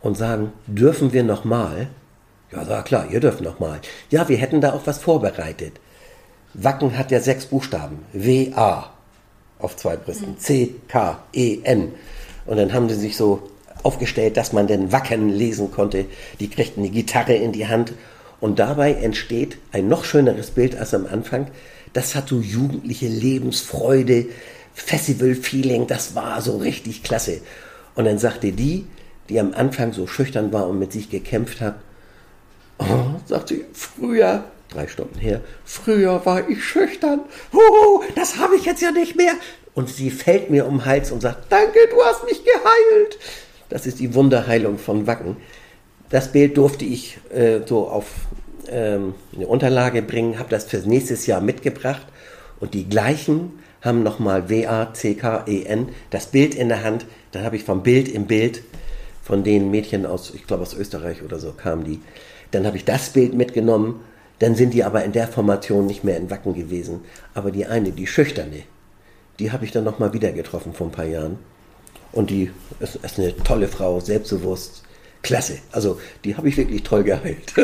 [0.00, 1.88] und sagen, dürfen wir nochmal?
[2.50, 3.80] Ja, klar, ihr dürft nochmal.
[4.10, 5.80] Ja, wir hätten da auch was vorbereitet.
[6.54, 8.00] Wacken hat ja sechs Buchstaben.
[8.12, 8.90] W-A
[9.58, 10.38] auf zwei Brüsten.
[10.38, 11.92] C, K, E, N.
[12.46, 13.48] Und dann haben sie sich so
[13.82, 16.06] aufgestellt, dass man den Wacken lesen konnte.
[16.40, 17.94] Die kriegten eine Gitarre in die Hand.
[18.40, 21.48] Und dabei entsteht ein noch schöneres Bild als am Anfang.
[21.92, 24.26] Das hat so jugendliche Lebensfreude,
[24.74, 25.86] Festival-Feeling.
[25.86, 27.40] Das war so richtig klasse.
[27.94, 28.86] Und dann sagte die,
[29.28, 31.76] die am Anfang so schüchtern war und mit sich gekämpft hat,
[32.78, 37.20] oh, sagt sie, früher drei Stunden her, früher war ich schüchtern,
[37.52, 39.34] oh, das habe ich jetzt ja nicht mehr.
[39.74, 43.18] Und sie fällt mir um den Hals und sagt, danke, du hast mich geheilt.
[43.68, 45.38] Das ist die Wunderheilung von Wacken.
[46.10, 48.06] Das Bild durfte ich äh, so auf
[48.68, 52.06] ähm, eine Unterlage bringen, habe das fürs nächste Jahr mitgebracht
[52.60, 57.06] und die gleichen haben nochmal W-A-C-K-E-N das Bild in der Hand.
[57.32, 58.62] Dann habe ich vom Bild im Bild
[59.22, 62.00] von den Mädchen aus, ich glaube aus Österreich oder so kamen die.
[62.50, 64.00] Dann habe ich das Bild mitgenommen
[64.42, 67.02] dann sind die aber in der Formation nicht mehr in Wacken gewesen.
[67.32, 68.64] Aber die eine, die schüchterne,
[69.38, 71.38] die habe ich dann nochmal wieder getroffen vor ein paar Jahren.
[72.10, 72.50] Und die
[72.80, 74.82] ist, ist eine tolle Frau, selbstbewusst,
[75.22, 75.58] klasse.
[75.70, 77.54] Also die habe ich wirklich toll geheilt.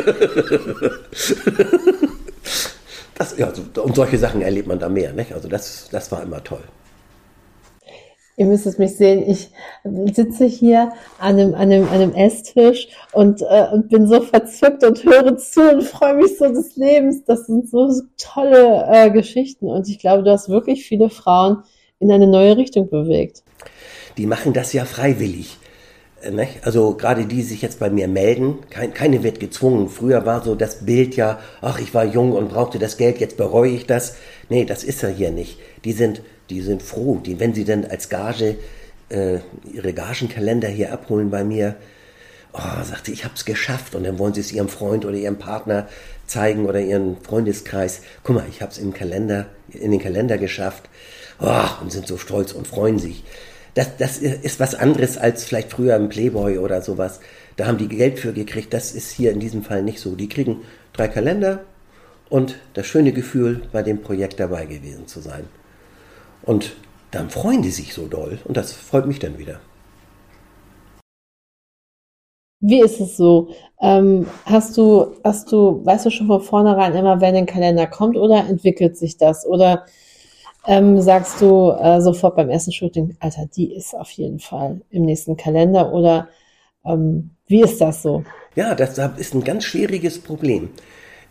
[3.15, 3.51] das, ja,
[3.83, 5.11] und solche Sachen erlebt man da mehr.
[5.11, 5.33] Nicht?
[5.33, 6.63] Also das, das war immer toll.
[8.39, 9.29] Ihr müsst es mich sehen.
[9.29, 9.51] Ich
[10.15, 14.85] sitze hier an einem, an einem, an einem Esstisch und, äh, und bin so verzückt
[14.85, 17.25] und höre zu und freue mich so des Lebens.
[17.25, 19.67] Das sind so tolle äh, Geschichten.
[19.67, 21.63] Und ich glaube, du hast wirklich viele Frauen
[21.99, 23.43] in eine neue Richtung bewegt.
[24.17, 25.57] Die machen das ja freiwillig.
[26.21, 29.89] Äh, also gerade die, die sich jetzt bei mir melden, keine wird gezwungen.
[29.89, 33.35] Früher war so das Bild ja, ach, ich war jung und brauchte das Geld, jetzt
[33.35, 34.15] bereue ich das.
[34.47, 35.59] Nee, das ist ja hier nicht.
[35.83, 38.57] Die sind die sind froh, die, wenn sie dann als Gage
[39.09, 39.39] äh,
[39.71, 41.75] ihre Gagenkalender hier abholen bei mir,
[42.53, 45.15] oh, sagt sie, ich habe es geschafft und dann wollen sie es ihrem Freund oder
[45.15, 45.87] ihrem Partner
[46.25, 48.01] zeigen oder ihren Freundeskreis.
[48.23, 50.89] Guck mal, ich habe es im Kalender, in den Kalender geschafft
[51.39, 53.23] oh, und sind so stolz und freuen sich.
[53.75, 57.19] Das, das ist was anderes als vielleicht früher im Playboy oder sowas.
[57.55, 58.73] Da haben die Geld für gekriegt.
[58.73, 60.15] Das ist hier in diesem Fall nicht so.
[60.15, 60.61] Die kriegen
[60.93, 61.63] drei Kalender
[62.29, 65.43] und das schöne Gefühl, bei dem Projekt dabei gewesen zu sein.
[66.43, 66.75] Und
[67.11, 69.59] dann freuen die sich so doll und das freut mich dann wieder.
[72.61, 73.49] Wie ist es so?
[73.81, 78.17] Ähm, hast du, hast du, weißt du schon von vornherein immer, wenn ein Kalender kommt
[78.17, 79.45] oder entwickelt sich das?
[79.45, 79.85] Oder
[80.67, 85.03] ähm, sagst du äh, sofort beim ersten Shooting, Alter, die ist auf jeden Fall im
[85.03, 85.93] nächsten Kalender?
[85.93, 86.27] Oder
[86.85, 88.25] ähm, wie ist das so?
[88.55, 90.69] Ja, das ist ein ganz schwieriges Problem.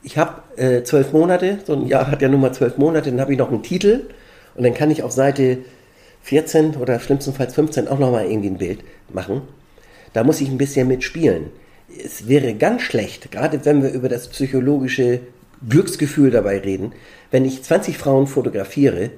[0.03, 3.21] Ich habe äh, zwölf Monate, so ein Jahr hat ja nur mal zwölf Monate, dann
[3.21, 4.09] habe ich noch einen Titel
[4.59, 5.59] und dann kann ich auf Seite
[6.23, 9.43] 14 oder schlimmstenfalls 15 auch nochmal irgendwie ein Bild machen.
[10.13, 11.47] Da muss ich ein bisschen mitspielen.
[12.05, 15.21] Es wäre ganz schlecht, gerade wenn wir über das psychologische
[15.67, 16.93] Glücksgefühl dabei reden,
[17.31, 19.11] wenn ich 20 Frauen fotografiere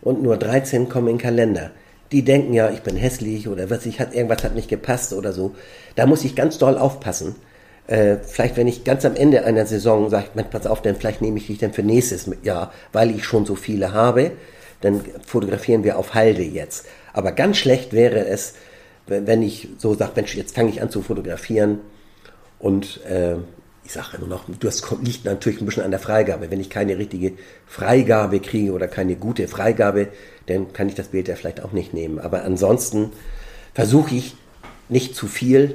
[0.00, 1.70] und nur 13 kommen in den Kalender.
[2.10, 5.34] Die denken ja, ich bin hässlich oder was ich hat, irgendwas hat nicht gepasst oder
[5.34, 5.54] so.
[5.96, 7.36] Da muss ich ganz doll aufpassen.
[7.86, 11.36] Äh, vielleicht, wenn ich ganz am Ende einer Saison sage, pass auf, dann vielleicht nehme
[11.36, 14.32] ich dich dann für nächstes Jahr, weil ich schon so viele habe
[14.80, 16.86] dann fotografieren wir auf Halde jetzt.
[17.12, 18.54] Aber ganz schlecht wäre es,
[19.06, 21.80] wenn ich so sage, Mensch, jetzt fange ich an zu fotografieren
[22.58, 23.36] und äh,
[23.84, 26.50] ich sage immer noch, das liegt natürlich ein bisschen an der Freigabe.
[26.50, 27.32] Wenn ich keine richtige
[27.66, 30.08] Freigabe kriege oder keine gute Freigabe,
[30.44, 32.18] dann kann ich das Bild ja vielleicht auch nicht nehmen.
[32.18, 33.12] Aber ansonsten
[33.72, 34.36] versuche ich
[34.90, 35.74] nicht zu viel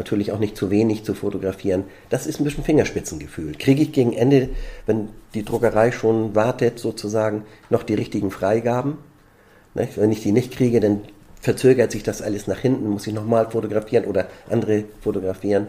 [0.00, 1.84] natürlich auch nicht zu wenig zu fotografieren.
[2.08, 3.54] Das ist ein bisschen Fingerspitzengefühl.
[3.58, 4.48] Kriege ich gegen Ende,
[4.86, 8.96] wenn die Druckerei schon wartet, sozusagen noch die richtigen Freigaben?
[9.74, 11.02] Wenn ich die nicht kriege, dann
[11.40, 15.68] verzögert sich das alles nach hinten, muss ich nochmal fotografieren oder andere fotografieren.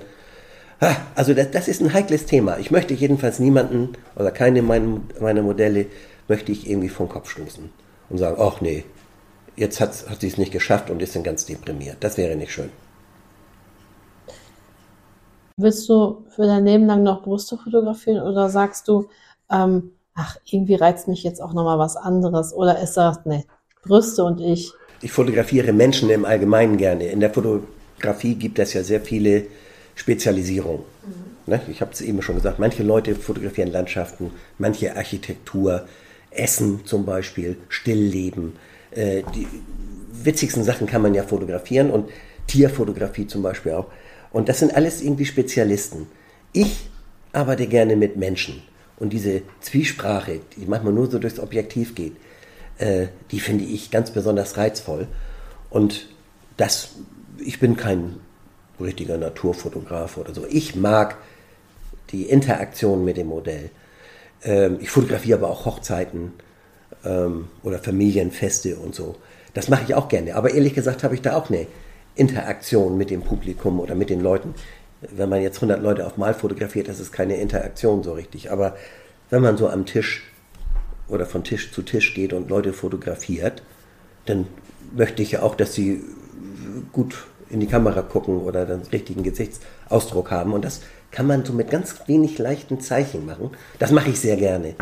[1.13, 2.57] Also das, das, ist ein heikles Thema.
[2.57, 5.85] Ich möchte jedenfalls niemanden oder keine meiner Modelle
[6.27, 7.69] möchte ich irgendwie vom Kopf stoßen
[8.09, 8.85] und sagen, ach nee,
[9.55, 11.97] jetzt hat, hat sie es nicht geschafft und ist dann ganz deprimiert.
[11.99, 12.71] Das wäre nicht schön.
[15.61, 19.07] Willst du für dein Leben lang noch Brüste fotografieren oder sagst du,
[19.51, 22.53] ähm, ach, irgendwie reizt mich jetzt auch nochmal was anderes?
[22.53, 23.45] Oder ist das, ne,
[23.83, 24.71] Brüste und ich?
[25.01, 27.07] Ich fotografiere Menschen im Allgemeinen gerne.
[27.07, 29.45] In der Fotografie gibt es ja sehr viele
[29.95, 30.81] Spezialisierungen.
[31.05, 31.31] Mhm.
[31.51, 31.61] Ne?
[31.69, 35.85] Ich habe es eben schon gesagt, manche Leute fotografieren Landschaften, manche Architektur,
[36.29, 38.53] Essen zum Beispiel, Stillleben.
[38.91, 39.47] Äh, die
[40.11, 42.09] witzigsten Sachen kann man ja fotografieren und
[42.47, 43.87] Tierfotografie zum Beispiel auch.
[44.31, 46.07] Und das sind alles irgendwie Spezialisten.
[46.53, 46.89] Ich
[47.33, 48.61] arbeite gerne mit Menschen.
[48.97, 52.15] Und diese Zwiesprache, die manchmal nur so durchs Objektiv geht,
[52.77, 55.07] äh, die finde ich ganz besonders reizvoll.
[55.69, 56.07] Und
[56.57, 56.89] das,
[57.39, 58.17] ich bin kein
[58.79, 60.45] richtiger Naturfotograf oder so.
[60.49, 61.17] Ich mag
[62.11, 63.69] die Interaktion mit dem Modell.
[64.43, 66.33] Ähm, ich fotografiere aber auch Hochzeiten
[67.05, 69.15] ähm, oder Familienfeste und so.
[69.53, 70.35] Das mache ich auch gerne.
[70.35, 71.67] Aber ehrlich gesagt habe ich da auch eine
[72.15, 74.53] Interaktion mit dem Publikum oder mit den Leuten.
[75.01, 78.51] Wenn man jetzt 100 Leute auf Mal fotografiert, das ist keine Interaktion so richtig.
[78.51, 78.75] Aber
[79.29, 80.23] wenn man so am Tisch
[81.07, 83.63] oder von Tisch zu Tisch geht und Leute fotografiert,
[84.25, 84.47] dann
[84.95, 86.03] möchte ich ja auch, dass sie
[86.91, 90.53] gut in die Kamera gucken oder den richtigen Gesichtsausdruck haben.
[90.53, 93.51] Und das kann man so mit ganz wenig leichten Zeichen machen.
[93.79, 94.75] Das mache ich sehr gerne.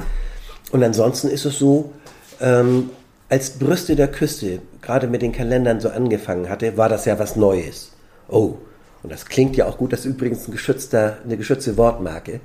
[0.71, 1.91] Und ansonsten ist es so,
[2.39, 2.91] ähm,
[3.29, 7.35] als Brüste der Küste gerade mit den Kalendern so angefangen hatte, war das ja was
[7.35, 7.91] Neues.
[8.27, 8.55] Oh,
[9.03, 12.41] und das klingt ja auch gut, das ist übrigens ein geschützter, eine geschützte Wortmarke,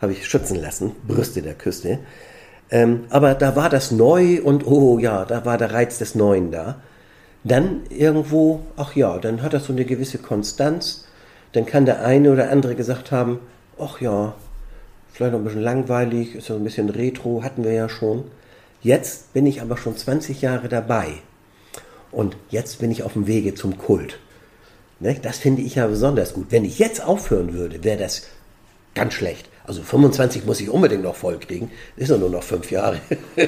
[0.00, 1.98] habe ich schützen lassen, Brüste der Küste.
[2.70, 6.52] Ähm, aber da war das neu und oh ja, da war der Reiz des Neuen
[6.52, 6.76] da.
[7.42, 11.06] Dann irgendwo, ach ja, dann hat das so eine gewisse Konstanz.
[11.52, 13.40] Dann kann der eine oder andere gesagt haben,
[13.78, 14.34] ach ja,
[15.12, 18.24] vielleicht noch ein bisschen langweilig, ist ja ein bisschen retro, hatten wir ja schon.
[18.82, 21.14] Jetzt bin ich aber schon 20 Jahre dabei.
[22.10, 24.18] Und jetzt bin ich auf dem Wege zum Kult.
[24.98, 26.46] Ne, das finde ich ja besonders gut.
[26.50, 28.22] Wenn ich jetzt aufhören würde, wäre das
[28.94, 29.48] ganz schlecht.
[29.64, 31.70] Also 25 muss ich unbedingt noch voll kriegen.
[31.96, 33.00] Ist nur noch fünf Jahre.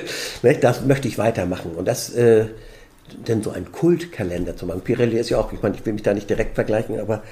[0.42, 1.73] Ne, das möchte ich weitermachen.
[1.73, 2.47] Und das, äh,
[3.27, 4.81] denn so ein Kultkalender zu machen.
[4.81, 7.23] Pirelli ist ja auch, ich meine, ich will mich da nicht direkt vergleichen, aber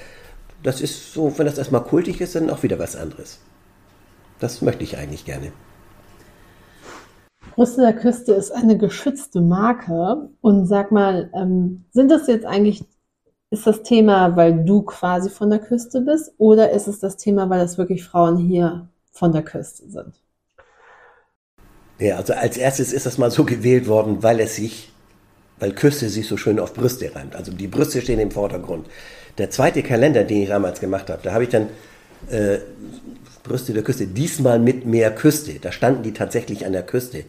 [0.63, 3.39] das ist so, wenn das erstmal kultig ist, dann auch wieder was anderes.
[4.39, 5.53] Das möchte ich eigentlich gerne.
[7.61, 10.31] Brüste der Küste ist eine geschützte Marke.
[10.41, 12.87] Und sag mal, ähm, sind das jetzt eigentlich,
[13.51, 17.51] ist das Thema, weil du quasi von der Küste bist, oder ist es das Thema,
[17.51, 20.15] weil das wirklich Frauen hier von der Küste sind?
[21.99, 24.91] Ja, also als erstes ist das mal so gewählt worden, weil es sich,
[25.59, 27.37] weil Küste sich so schön auf Brüste reimt.
[27.37, 28.87] Also die Brüste stehen im Vordergrund.
[29.37, 31.67] Der zweite Kalender, den ich damals gemacht habe, da habe ich dann
[32.31, 32.61] äh,
[33.43, 35.55] Brüste der Küste, diesmal mit mehr Küste.
[35.61, 37.25] Da standen die tatsächlich an der Küste.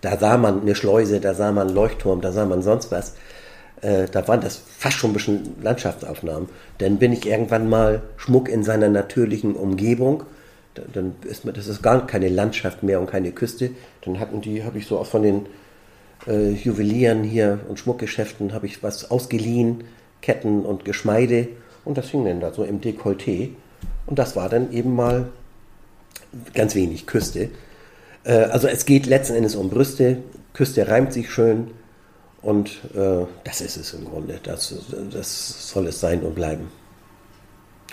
[0.00, 3.14] Da sah man eine Schleuse, da sah man einen Leuchtturm, da sah man sonst was.
[3.80, 6.48] Äh, da waren das fast schon ein bisschen Landschaftsaufnahmen.
[6.78, 10.24] Dann bin ich irgendwann mal Schmuck in seiner natürlichen Umgebung.
[10.74, 13.70] Dann ist das ist gar keine Landschaft mehr und keine Küste.
[14.02, 15.46] Dann hatten die, habe ich so auch von den
[16.26, 19.84] äh, Juwelieren hier und Schmuckgeschäften habe ich was ausgeliehen,
[20.20, 21.48] Ketten und Geschmeide
[21.84, 23.50] und das hing dann da so im Dekolleté.
[24.06, 25.28] Und das war dann eben mal
[26.54, 27.50] ganz wenig Küste.
[28.24, 30.18] Äh, also es geht letzten Endes um Brüste.
[30.52, 31.70] Küste reimt sich schön
[32.42, 34.38] und äh, das ist es im Grunde.
[34.42, 34.74] Das,
[35.12, 36.68] das soll es sein und bleiben.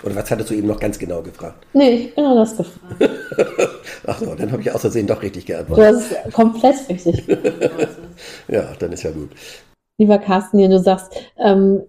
[0.02, 1.64] Oder was hattest du eben noch ganz genau gefragt?
[1.74, 3.10] Nee, ich bin das gefragt.
[4.06, 5.84] Ach so, dann habe ich aus Versehen doch richtig geantwortet.
[5.84, 7.88] Du hast komplett richtig geantwortet.
[8.48, 9.30] ja, dann ist ja gut.
[9.98, 11.82] Lieber Carsten, du sagst, ähm,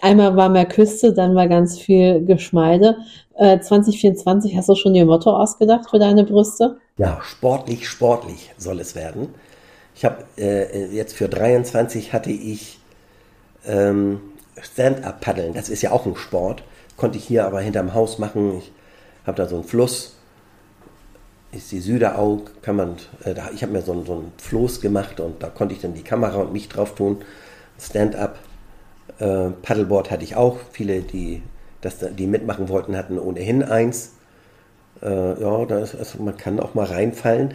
[0.00, 2.98] einmal war mehr Küste, dann war ganz viel Geschmeide.
[3.36, 6.78] Äh, 2024 hast du schon dir Motto ausgedacht für deine Brüste?
[6.98, 9.34] Ja, sportlich, sportlich soll es werden.
[9.94, 12.78] Ich habe äh, jetzt für 23 hatte ich
[13.66, 14.20] ähm,
[14.60, 15.54] Stand-up-Paddeln.
[15.54, 16.62] Das ist ja auch ein Sport.
[16.96, 18.58] Konnte ich hier aber hinterm Haus machen.
[18.58, 18.72] Ich
[19.26, 20.17] habe da so einen Fluss.
[21.50, 25.18] Ist die Süderau, kann man, äh, da, ich habe mir so, so einen Floß gemacht
[25.18, 27.22] und da konnte ich dann die Kamera und mich drauf tun.
[27.80, 28.38] Stand-up.
[29.18, 30.58] Äh, Paddleboard hatte ich auch.
[30.72, 31.42] Viele, die,
[31.80, 34.12] das, die mitmachen wollten, hatten ohnehin eins.
[35.02, 37.54] Äh, ja, da ist, also man kann auch mal reinfallen.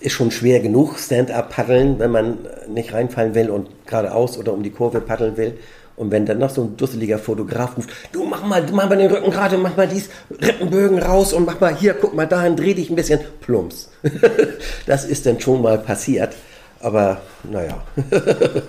[0.00, 2.38] Ist schon schwer genug, Stand-up paddeln, wenn man
[2.68, 5.58] nicht reinfallen will und geradeaus oder um die Kurve paddeln will.
[5.98, 9.10] Und wenn dann noch so ein dusseliger Fotograf ruft, du mach mal, mach mal den
[9.10, 12.74] Rücken gerade, mach mal dies, Rippenbögen raus und mach mal hier, guck mal dahin, dreh
[12.74, 13.90] dich ein bisschen, plumps.
[14.86, 16.36] das ist dann schon mal passiert.
[16.80, 17.82] Aber naja.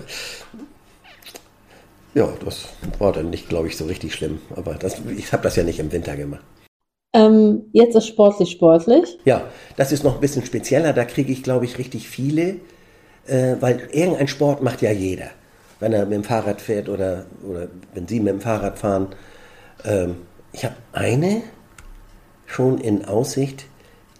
[2.14, 2.64] ja, das
[2.98, 4.40] war dann nicht, glaube ich, so richtig schlimm.
[4.56, 6.42] Aber das, ich habe das ja nicht im Winter gemacht.
[7.12, 9.18] Ähm, jetzt ist sportlich sportlich.
[9.24, 9.42] Ja,
[9.76, 10.92] das ist noch ein bisschen spezieller.
[10.92, 12.56] Da kriege ich, glaube ich, richtig viele,
[13.26, 15.30] äh, weil irgendein Sport macht ja jeder.
[15.80, 19.08] Wenn er mit dem Fahrrad fährt oder, oder wenn Sie mit dem Fahrrad fahren.
[19.84, 20.16] Ähm,
[20.52, 21.42] ich habe eine
[22.46, 23.66] schon in Aussicht,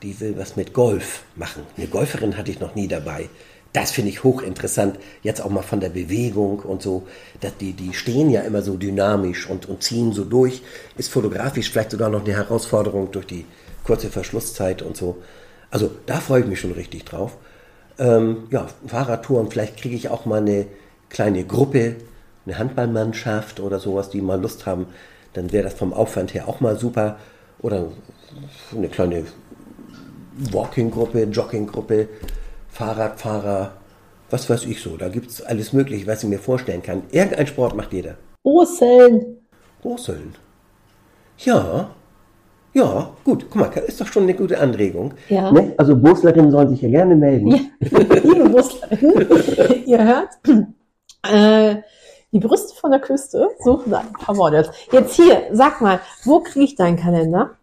[0.03, 1.65] die will was mit Golf machen.
[1.77, 3.29] Eine Golferin hatte ich noch nie dabei.
[3.73, 7.07] Das finde ich hochinteressant, jetzt auch mal von der Bewegung und so.
[7.41, 10.63] Dass die, die stehen ja immer so dynamisch und, und ziehen so durch.
[10.97, 13.45] Ist fotografisch vielleicht sogar noch eine Herausforderung durch die
[13.85, 15.19] kurze Verschlusszeit und so.
[15.71, 17.37] Also da freue ich mich schon richtig drauf.
[17.99, 20.67] Ähm, ja, Fahrradtouren, vielleicht kriege ich auch mal eine
[21.11, 21.97] kleine Gruppe,
[22.47, 24.87] eine Handballmannschaft oder sowas, die mal Lust haben.
[25.35, 27.19] Dann wäre das vom Aufwand her auch mal super.
[27.61, 27.89] Oder
[28.75, 29.25] eine kleine
[30.51, 32.09] Walking-Gruppe, Jogging-Gruppe.
[32.71, 33.73] Fahrradfahrer,
[34.31, 37.03] was weiß ich so, da gibt es alles Mögliche, was ich mir vorstellen kann.
[37.11, 38.17] Irgendein Sport macht jeder.
[38.43, 39.39] Brusseln.
[39.83, 40.35] Brusseln.
[41.39, 41.91] Ja,
[42.73, 45.15] ja, gut, guck mal, ist doch schon eine gute Anregung.
[45.29, 45.51] Ja.
[45.51, 45.75] Ne?
[45.77, 47.49] Also Brustlerinnen sollen sich ja gerne melden.
[47.49, 49.27] Ja, liebe Brustlerinnen,
[49.87, 50.29] ihr hört,
[51.23, 51.77] äh,
[52.33, 54.71] die Brüste von der Küste suchen ein paar Models.
[54.93, 57.57] Jetzt hier, sag mal, wo kriege ich deinen Kalender?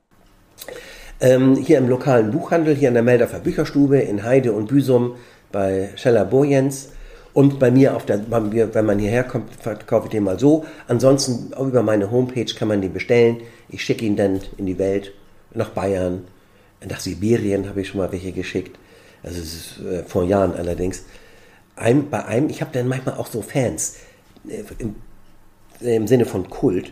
[1.20, 5.16] Ähm, hier im lokalen Buchhandel, hier in der Meldorfer Bücherstube in Heide und Büsum
[5.52, 6.90] bei Scheller Burjens
[7.34, 10.40] und bei mir, auf der, bei mir, wenn man hierher kommt, verkaufe ich den mal
[10.40, 10.66] so.
[10.88, 13.38] Ansonsten auch über meine Homepage kann man den bestellen.
[13.70, 15.14] Ich schicke ihn dann in die Welt,
[15.54, 16.26] nach Bayern,
[16.88, 18.78] nach Sibirien habe ich schon mal welche geschickt.
[19.24, 21.04] Also es ist äh, vor Jahren allerdings.
[21.78, 23.96] Ein, bei einem, ich habe dann manchmal auch so Fans
[24.48, 24.96] äh, im,
[25.80, 26.92] im Sinne von Kult,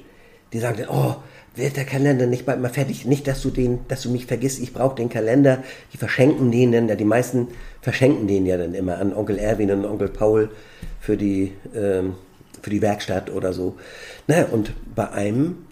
[0.53, 1.15] die sagen dann, oh,
[1.55, 3.05] wird der Kalender nicht bald mal fertig?
[3.05, 5.63] Nicht, dass du den, dass du mich vergisst, ich brauche den Kalender.
[5.93, 7.47] Die verschenken den dann, die meisten
[7.81, 10.49] verschenken den ja dann immer an Onkel Erwin und Onkel Paul
[10.99, 12.15] für die, ähm,
[12.61, 13.77] für die Werkstatt oder so.
[14.27, 15.65] Naja, und bei einem,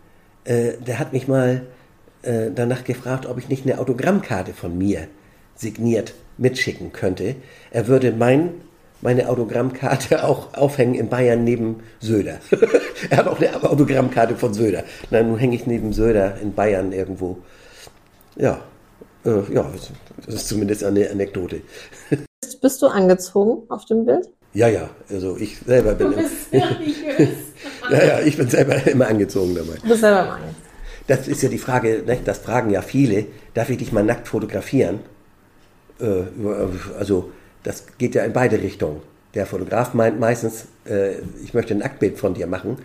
[0.46, 1.64] äh, der hat mich mal
[2.22, 5.08] äh, danach gefragt, ob ich nicht eine Autogrammkarte von mir
[5.56, 7.36] signiert mitschicken könnte.
[7.72, 8.52] Er würde mein
[9.04, 12.40] meine Autogrammkarte auch aufhängen in Bayern neben Söder.
[13.10, 14.84] er hat auch eine Autogrammkarte von Söder.
[15.12, 17.38] Na, nun hänge ich neben Söder in Bayern irgendwo.
[18.36, 18.62] Ja,
[19.26, 19.70] äh, ja,
[20.26, 21.62] das ist zumindest eine Anekdote.
[22.62, 24.30] Bist du angezogen auf dem Bild?
[24.54, 26.12] Ja, ja, also ich selber bin.
[26.12, 29.76] Du bist ja, ja, ich bin selber immer angezogen dabei.
[29.82, 30.56] Du bist selber mal angezogen.
[31.08, 32.20] Das ist ja die Frage, ne?
[32.24, 35.00] das fragen ja viele, darf ich dich mal nackt fotografieren?
[36.00, 36.24] Äh,
[36.98, 37.32] also
[37.64, 39.02] das geht ja in beide Richtungen.
[39.34, 42.78] Der Fotograf meint meistens, äh, ich möchte ein Nacktbild von dir machen.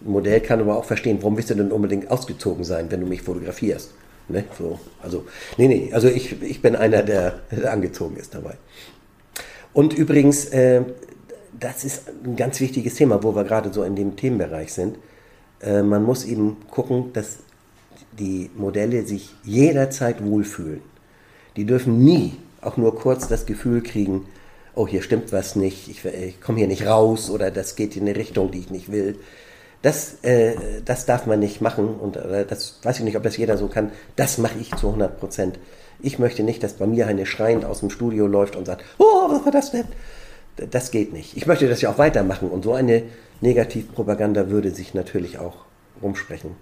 [0.00, 3.06] Ein Modell kann aber auch verstehen, warum willst du denn unbedingt ausgezogen sein, wenn du
[3.06, 3.92] mich fotografierst?
[4.28, 4.44] Ne?
[4.56, 5.24] So, also,
[5.56, 8.54] nee, nee, also ich, ich bin einer, der, der angezogen ist dabei.
[9.72, 10.82] Und übrigens, äh,
[11.58, 14.98] das ist ein ganz wichtiges Thema, wo wir gerade so in dem Themenbereich sind.
[15.60, 17.38] Äh, man muss eben gucken, dass
[18.18, 20.82] die Modelle sich jederzeit wohlfühlen.
[21.56, 22.34] Die dürfen nie
[22.66, 24.26] auch nur kurz das Gefühl kriegen,
[24.74, 28.02] oh, hier stimmt was nicht, ich, ich komme hier nicht raus oder das geht in
[28.02, 29.16] eine Richtung, die ich nicht will.
[29.82, 33.36] Das, äh, das darf man nicht machen und äh, das weiß ich nicht, ob das
[33.36, 33.92] jeder so kann.
[34.16, 35.58] Das mache ich zu 100 Prozent.
[36.00, 39.28] Ich möchte nicht, dass bei mir eine schreiend aus dem Studio läuft und sagt, oh,
[39.28, 39.86] was war das denn?
[40.70, 41.36] Das geht nicht.
[41.36, 43.04] Ich möchte das ja auch weitermachen und so eine
[43.40, 45.66] Negativpropaganda würde sich natürlich auch
[46.02, 46.52] rumsprechen.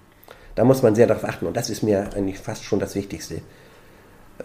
[0.54, 3.40] Da muss man sehr darauf achten und das ist mir eigentlich fast schon das Wichtigste.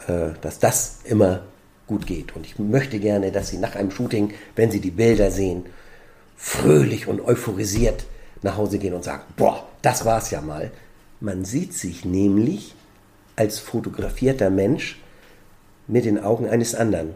[0.07, 1.41] Äh, dass das immer
[1.87, 2.35] gut geht.
[2.35, 5.65] Und ich möchte gerne, dass Sie nach einem Shooting, wenn Sie die Bilder sehen,
[6.37, 8.05] fröhlich und euphorisiert
[8.43, 10.71] nach Hause gehen und sagen, boah, das war's ja mal.
[11.19, 12.75] Man sieht sich nämlich
[13.35, 15.01] als fotografierter Mensch
[15.87, 17.15] mit den Augen eines anderen.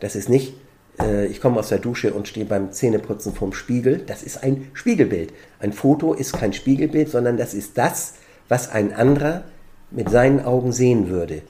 [0.00, 0.54] Das ist nicht,
[0.98, 3.98] äh, ich komme aus der Dusche und stehe beim Zähneputzen vorm Spiegel.
[3.98, 5.34] Das ist ein Spiegelbild.
[5.60, 8.14] Ein Foto ist kein Spiegelbild, sondern das ist das,
[8.48, 9.44] was ein anderer
[9.90, 11.42] mit seinen Augen sehen würde.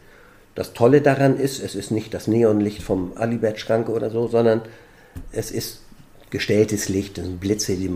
[0.58, 4.62] Das Tolle daran ist, es ist nicht das Neonlicht vom Alibert-Schrank oder so, sondern
[5.30, 5.82] es ist
[6.30, 7.88] gestelltes Licht, es sind Blitze, die,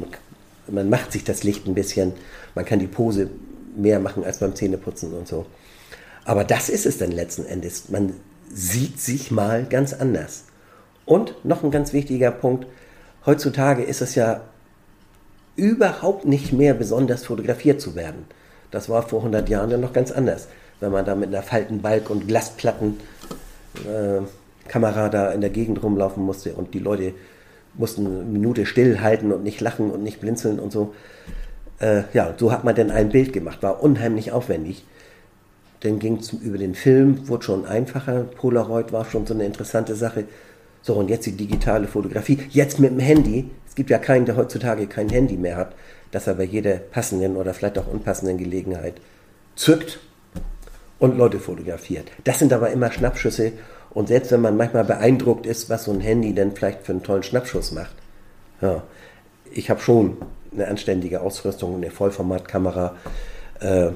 [0.68, 2.12] man macht sich das Licht ein bisschen,
[2.54, 3.30] man kann die Pose
[3.74, 5.44] mehr machen als beim Zähneputzen und so.
[6.24, 7.88] Aber das ist es dann letzten Endes.
[7.88, 8.12] Man
[8.48, 10.44] sieht sich mal ganz anders.
[11.04, 12.68] Und noch ein ganz wichtiger Punkt,
[13.26, 14.40] heutzutage ist es ja
[15.56, 18.24] überhaupt nicht mehr besonders fotografiert zu werden.
[18.70, 20.46] Das war vor 100 Jahren dann noch ganz anders
[20.82, 22.98] wenn man da mit einer Faltenbalg und Glasplatten
[23.86, 24.20] äh,
[25.10, 27.14] da in der Gegend rumlaufen musste und die Leute
[27.74, 30.92] mussten eine Minute stillhalten und nicht lachen und nicht blinzeln und so.
[31.78, 34.84] Äh, ja, so hat man dann ein Bild gemacht, war unheimlich aufwendig.
[35.80, 38.24] Dann ging es über den Film, wurde schon einfacher.
[38.24, 40.24] Polaroid war schon so eine interessante Sache.
[40.82, 42.38] So, und jetzt die digitale Fotografie.
[42.50, 43.50] Jetzt mit dem Handy.
[43.66, 45.74] Es gibt ja keinen, der heutzutage kein Handy mehr hat,
[46.10, 48.94] dass er bei jeder passenden oder vielleicht auch unpassenden Gelegenheit
[49.56, 49.98] zückt
[51.02, 52.12] und Leute fotografiert.
[52.22, 53.54] Das sind aber immer Schnappschüsse
[53.90, 57.02] und selbst wenn man manchmal beeindruckt ist, was so ein Handy denn vielleicht für einen
[57.02, 57.96] tollen Schnappschuss macht,
[58.60, 58.84] ja,
[59.50, 60.18] ich habe schon
[60.52, 62.94] eine anständige Ausrüstung, eine Vollformatkamera.
[63.58, 63.90] Äh,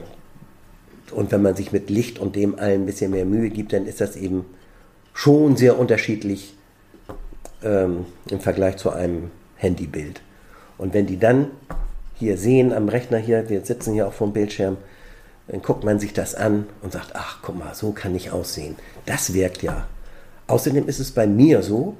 [1.12, 3.86] und wenn man sich mit Licht und dem allen ein bisschen mehr Mühe gibt, dann
[3.86, 4.44] ist das eben
[5.14, 6.56] schon sehr unterschiedlich
[7.62, 10.22] ähm, im Vergleich zu einem Handybild.
[10.76, 11.52] Und wenn die dann
[12.16, 14.76] hier sehen am Rechner hier, wir sitzen hier auch vom Bildschirm,
[15.48, 18.76] dann guckt man sich das an und sagt, ach guck mal, so kann ich aussehen.
[19.04, 19.86] Das wirkt ja.
[20.48, 21.96] Außerdem ist es bei mir so,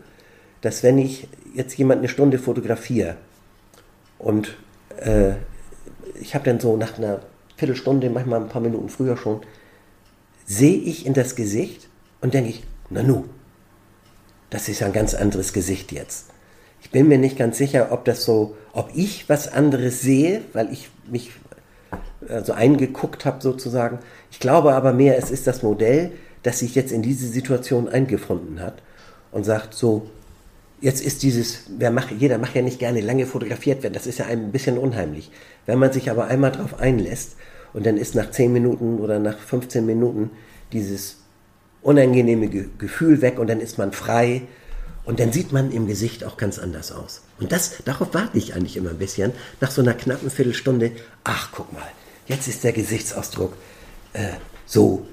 [0.61, 3.17] dass wenn ich jetzt jemand eine Stunde fotografiere
[4.19, 4.57] und
[4.99, 5.33] äh,
[6.21, 7.21] ich habe dann so nach einer
[7.57, 9.41] Viertelstunde, manchmal ein paar Minuten früher schon,
[10.45, 11.89] sehe ich in das Gesicht
[12.21, 13.03] und denke ich, na
[14.51, 16.27] das ist ja ein ganz anderes Gesicht jetzt.
[16.81, 20.73] Ich bin mir nicht ganz sicher, ob das so, ob ich was anderes sehe, weil
[20.73, 21.33] ich mich
[22.29, 23.99] äh, so eingeguckt habe sozusagen.
[24.31, 26.13] Ich glaube aber mehr, es ist das Modell,
[26.43, 28.83] das sich jetzt in diese Situation eingefunden hat
[29.33, 30.09] und sagt so,
[30.81, 34.19] jetzt ist dieses, wer macht, jeder macht ja nicht gerne lange fotografiert werden, das ist
[34.19, 35.31] ja ein bisschen unheimlich.
[35.65, 37.37] Wenn man sich aber einmal darauf einlässt
[37.73, 40.31] und dann ist nach 10 Minuten oder nach 15 Minuten
[40.73, 41.17] dieses
[41.83, 44.43] unangenehme Gefühl weg und dann ist man frei
[45.05, 47.23] und dann sieht man im Gesicht auch ganz anders aus.
[47.39, 49.33] Und das, darauf warte ich eigentlich immer ein bisschen.
[49.61, 51.87] Nach so einer knappen Viertelstunde, ach guck mal,
[52.27, 53.53] jetzt ist der Gesichtsausdruck
[54.13, 55.07] äh, so,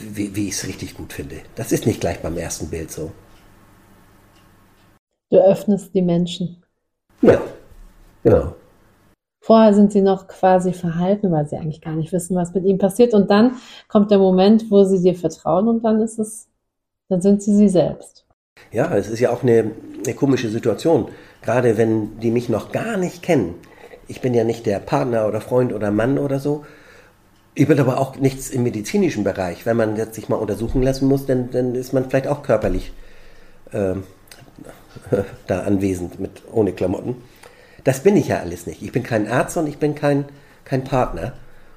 [0.00, 1.36] wie, wie ich es richtig gut finde.
[1.54, 3.12] Das ist nicht gleich beim ersten Bild so.
[5.30, 6.62] Du öffnest die Menschen.
[7.22, 7.40] Ja,
[8.22, 8.54] genau.
[9.40, 12.78] Vorher sind sie noch quasi verhalten, weil sie eigentlich gar nicht wissen, was mit ihnen
[12.78, 13.14] passiert.
[13.14, 13.56] Und dann
[13.88, 16.48] kommt der Moment, wo sie dir vertrauen und dann ist es,
[17.08, 18.26] dann sind sie sie selbst.
[18.72, 19.70] Ja, es ist ja auch eine,
[20.04, 21.08] eine komische Situation.
[21.42, 23.54] Gerade wenn die mich noch gar nicht kennen.
[24.08, 26.64] Ich bin ja nicht der Partner oder Freund oder Mann oder so.
[27.54, 29.64] Ich bin aber auch nichts im medizinischen Bereich.
[29.64, 32.92] Wenn man jetzt sich mal untersuchen lassen muss, dann, dann ist man vielleicht auch körperlich
[33.72, 33.94] äh,
[35.46, 37.16] da anwesend mit ohne Klamotten.
[37.84, 38.82] Das bin ich ja alles nicht.
[38.82, 40.26] Ich bin kein Arzt und ich bin kein,
[40.64, 41.32] kein Partner.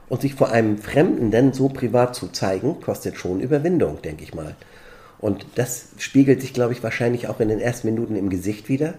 [0.10, 4.34] Und sich vor einem Fremden denn so privat zu zeigen, kostet schon Überwindung, denke ich
[4.34, 4.56] mal.
[5.20, 8.96] Und das spiegelt sich, glaube ich, wahrscheinlich auch in den ersten Minuten im Gesicht wieder.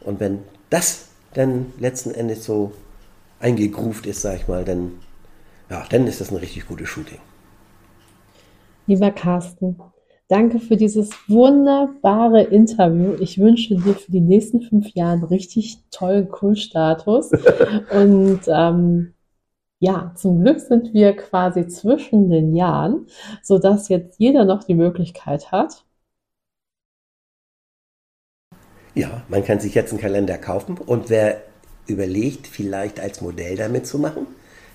[0.00, 2.72] Und wenn das dann letzten Endes so
[3.40, 4.92] eingegruft ist, sage ich mal, dann,
[5.70, 7.18] ja, dann ist das ein richtig gutes Shooting.
[8.86, 9.76] Lieber Carsten,
[10.32, 13.12] Danke für dieses wunderbare Interview.
[13.20, 17.32] Ich wünsche dir für die nächsten fünf Jahre einen richtig tollen Kultstatus.
[17.92, 19.12] Und ähm,
[19.78, 23.08] ja, zum Glück sind wir quasi zwischen den Jahren,
[23.42, 25.84] so dass jetzt jeder noch die Möglichkeit hat.
[28.94, 31.42] Ja, man kann sich jetzt einen Kalender kaufen und wer
[31.86, 34.26] überlegt, vielleicht als Modell damit zu machen,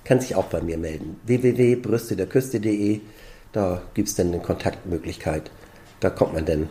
[0.03, 1.19] kann sich auch bei mir melden.
[1.25, 3.01] www.brüstederküste.de
[3.57, 5.49] da gibt es dann eine Kontaktmöglichkeit.
[5.99, 6.69] Da kommt man dann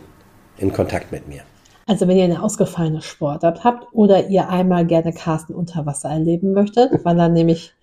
[0.57, 1.41] in Kontakt mit mir.
[1.85, 6.53] Also wenn ihr eine ausgefallene Sportart habt oder ihr einmal gerne Carsten unter Wasser erleben
[6.53, 7.73] möchtet, weil er nämlich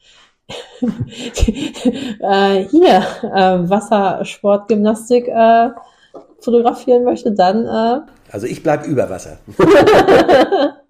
[0.81, 5.71] äh, hier äh, Wassersportgymnastik äh,
[6.45, 9.39] fotografieren möchte, dann äh, also ich bleibe über Wasser.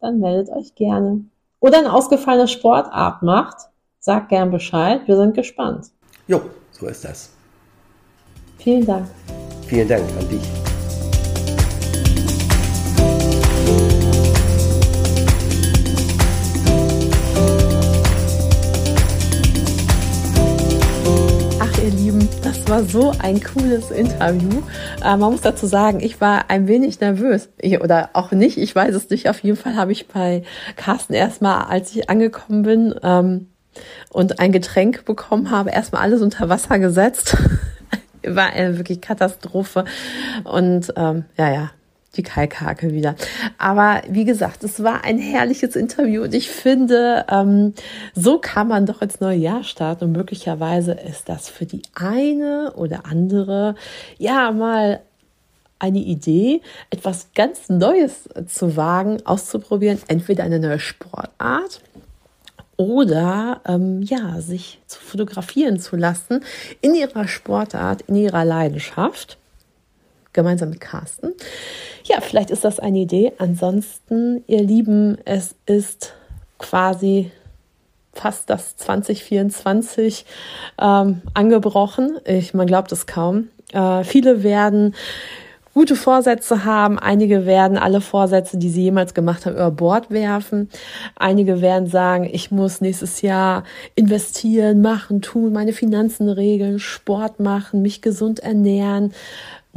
[0.00, 1.24] dann meldet euch gerne.
[1.60, 3.56] Oder eine ausgefallene Sportart macht,
[3.98, 5.00] sagt gern Bescheid.
[5.06, 5.86] Wir sind gespannt.
[6.28, 7.30] Jo, so ist das.
[8.58, 9.08] Vielen Dank.
[9.66, 10.77] Vielen Dank an dich.
[22.68, 24.60] Das war so ein cooles Interview.
[25.02, 27.48] Äh, man muss dazu sagen, ich war ein wenig nervös.
[27.56, 29.30] Ich, oder auch nicht, ich weiß es nicht.
[29.30, 30.42] Auf jeden Fall habe ich bei
[30.76, 33.48] Carsten erstmal, als ich angekommen bin, ähm,
[34.10, 37.38] und ein Getränk bekommen habe, erstmal alles unter Wasser gesetzt.
[38.22, 39.86] War eine wirklich Katastrophe.
[40.44, 41.70] Und ähm, ja, ja,
[42.16, 43.14] die Kalkhake wieder.
[43.58, 47.74] Aber wie gesagt, es war ein herrliches Interview und ich finde, ähm,
[48.14, 52.72] so kann man doch ins neue Jahr starten und möglicherweise ist das für die eine
[52.74, 53.74] oder andere
[54.18, 55.00] ja mal
[55.78, 61.82] eine Idee, etwas ganz Neues zu wagen, auszuprobieren, entweder eine neue Sportart
[62.76, 66.44] oder ähm, ja, sich zu fotografieren zu lassen
[66.80, 69.36] in ihrer Sportart, in ihrer Leidenschaft,
[70.38, 71.32] gemeinsam mit Carsten.
[72.04, 73.32] Ja, vielleicht ist das eine Idee.
[73.38, 76.14] Ansonsten, ihr Lieben, es ist
[76.58, 77.32] quasi
[78.12, 80.24] fast das 2024
[80.80, 82.18] ähm, angebrochen.
[82.24, 83.48] Ich, man glaubt es kaum.
[83.72, 84.94] Äh, viele werden
[85.74, 86.98] gute Vorsätze haben.
[86.98, 90.68] Einige werden alle Vorsätze, die sie jemals gemacht haben, über Bord werfen.
[91.14, 93.62] Einige werden sagen, ich muss nächstes Jahr
[93.94, 99.12] investieren, machen, tun, meine Finanzen regeln, Sport machen, mich gesund ernähren,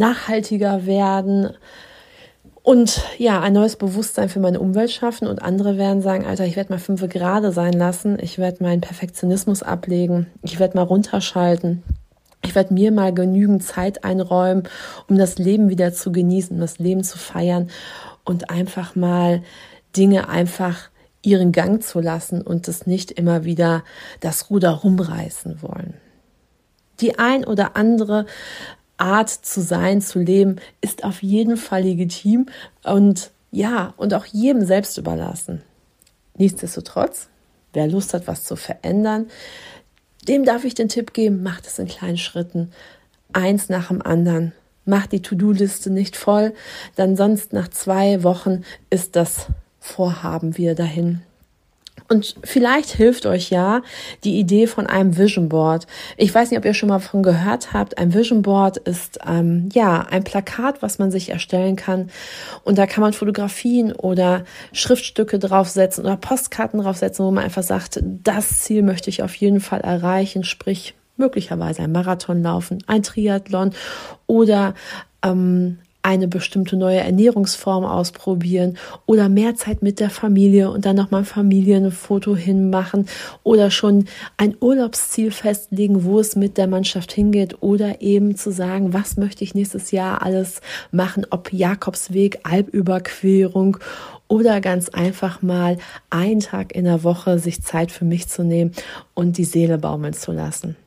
[0.02, 1.52] nachhaltiger werden
[2.64, 5.28] und ja, ein neues Bewusstsein für meine Umwelt schaffen.
[5.28, 8.82] Und andere werden sagen, Alter, ich werde mal fünf gerade sein lassen, ich werde meinen
[8.82, 11.84] Perfektionismus ablegen, ich werde mal runterschalten.
[12.44, 14.64] Ich werde mir mal genügend Zeit einräumen,
[15.08, 17.70] um das Leben wieder zu genießen, um das Leben zu feiern
[18.26, 19.44] und einfach mal
[19.96, 20.90] Dinge einfach
[21.22, 23.84] ihren Gang zu lassen und es nicht immer wieder
[24.22, 25.94] das Ruder rumreißen wollen.
[27.00, 28.26] Die ein oder andere
[29.02, 32.46] Art zu sein, zu leben, ist auf jeden Fall legitim
[32.84, 35.64] und ja, und auch jedem selbst überlassen.
[36.38, 37.28] Nichtsdestotrotz,
[37.74, 39.28] wer Lust hat, was zu verändern,
[40.28, 42.72] dem darf ich den Tipp geben, macht es in kleinen Schritten,
[43.34, 44.54] eins nach dem anderen.
[44.86, 46.54] macht die To-Do-Liste nicht voll,
[46.96, 49.48] dann sonst nach zwei Wochen ist das
[49.80, 51.22] Vorhaben wieder dahin.
[52.12, 53.84] Und vielleicht hilft euch ja
[54.26, 55.88] die Idee von einem Vision Board.
[56.18, 57.98] Ich weiß nicht, ob ihr schon mal davon gehört habt.
[57.98, 62.10] Ein Vision Board ist ähm, ja ein Plakat, was man sich erstellen kann.
[62.66, 64.44] Und da kann man Fotografien oder
[64.74, 69.62] Schriftstücke draufsetzen oder Postkarten draufsetzen, wo man einfach sagt, das Ziel möchte ich auf jeden
[69.62, 70.44] Fall erreichen.
[70.44, 73.72] Sprich, möglicherweise ein Marathon laufen, ein Triathlon
[74.28, 74.74] oder
[75.24, 81.22] ähm, eine bestimmte neue Ernährungsform ausprobieren oder mehr Zeit mit der Familie und dann nochmal
[81.22, 83.08] ein Familienfoto hinmachen
[83.44, 84.06] oder schon
[84.38, 89.44] ein Urlaubsziel festlegen, wo es mit der Mannschaft hingeht oder eben zu sagen, was möchte
[89.44, 93.78] ich nächstes Jahr alles machen, ob Jakobsweg, Alpüberquerung
[94.28, 95.78] oder ganz einfach mal
[96.10, 98.72] einen Tag in der Woche sich Zeit für mich zu nehmen
[99.14, 100.78] und die Seele baumeln zu lassen.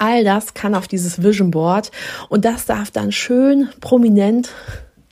[0.00, 1.90] All das kann auf dieses Vision Board
[2.30, 4.48] und das darf dann schön prominent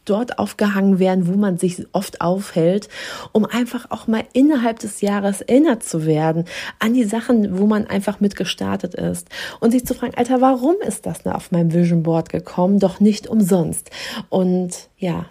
[0.06, 2.88] dort aufgehangen werden, wo man sich oft aufhält,
[3.32, 6.46] um einfach auch mal innerhalb des Jahres erinnert zu werden
[6.78, 9.28] an die Sachen, wo man einfach mit gestartet ist
[9.60, 12.78] und sich zu fragen, Alter, warum ist das denn auf meinem Vision Board gekommen?
[12.78, 13.90] Doch nicht umsonst.
[14.30, 15.26] Und ja,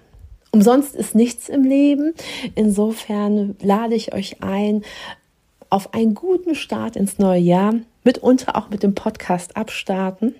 [0.51, 2.13] umsonst ist nichts im Leben.
[2.53, 4.83] Insofern lade ich euch ein,
[5.71, 7.73] auf einen guten Start ins neue Jahr
[8.07, 10.33] mitunter auch mit dem Podcast abstarten.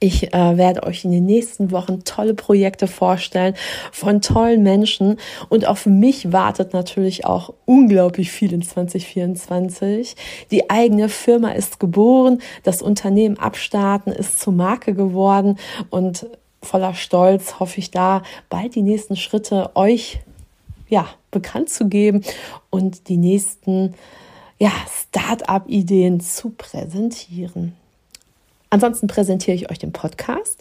[0.00, 3.54] Ich äh, werde euch in den nächsten Wochen tolle Projekte vorstellen
[3.92, 5.18] von tollen Menschen
[5.50, 10.16] und auf mich wartet natürlich auch unglaublich viel in 2024.
[10.50, 15.58] Die eigene Firma ist geboren, das Unternehmen abstarten ist zur Marke geworden
[15.90, 16.26] und
[16.60, 20.20] voller Stolz hoffe ich da bald die nächsten Schritte euch
[20.88, 22.22] ja bekannt zu geben
[22.70, 23.94] und die nächsten
[24.58, 27.74] ja, Start-up-Ideen zu präsentieren.
[28.74, 30.60] Ansonsten präsentiere ich euch den Podcast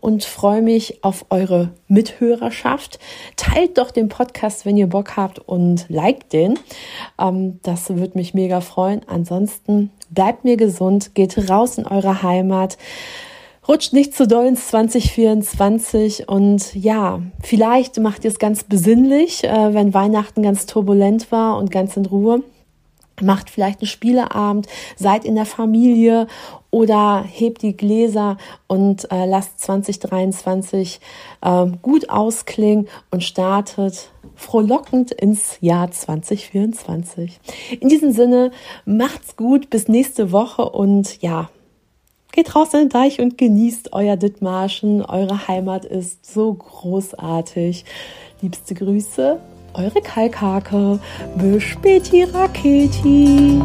[0.00, 2.98] und freue mich auf eure Mithörerschaft.
[3.36, 6.58] Teilt doch den Podcast, wenn ihr Bock habt und liked den.
[7.20, 9.02] Ähm, das würde mich mega freuen.
[9.06, 12.78] Ansonsten bleibt mir gesund, geht raus in eure Heimat.
[13.68, 19.72] Rutscht nicht zu doll ins 2024 und ja, vielleicht macht ihr es ganz besinnlich, äh,
[19.72, 22.42] wenn Weihnachten ganz turbulent war und ganz in Ruhe
[23.22, 24.66] macht vielleicht einen Spieleabend,
[24.96, 26.26] seid in der Familie
[26.70, 31.00] oder hebt die Gläser und äh, lasst 2023
[31.42, 37.40] äh, gut ausklingen und startet frohlockend ins Jahr 2024.
[37.80, 38.50] In diesem Sinne,
[38.84, 41.50] macht's gut, bis nächste Woche und ja,
[42.32, 45.04] geht raus in den Deich und genießt euer Dithmarschen.
[45.04, 47.84] Eure Heimat ist so großartig.
[48.40, 49.38] Liebste Grüße,
[49.74, 50.98] eure Kalkhake.
[51.36, 53.62] Bis späti Raketi.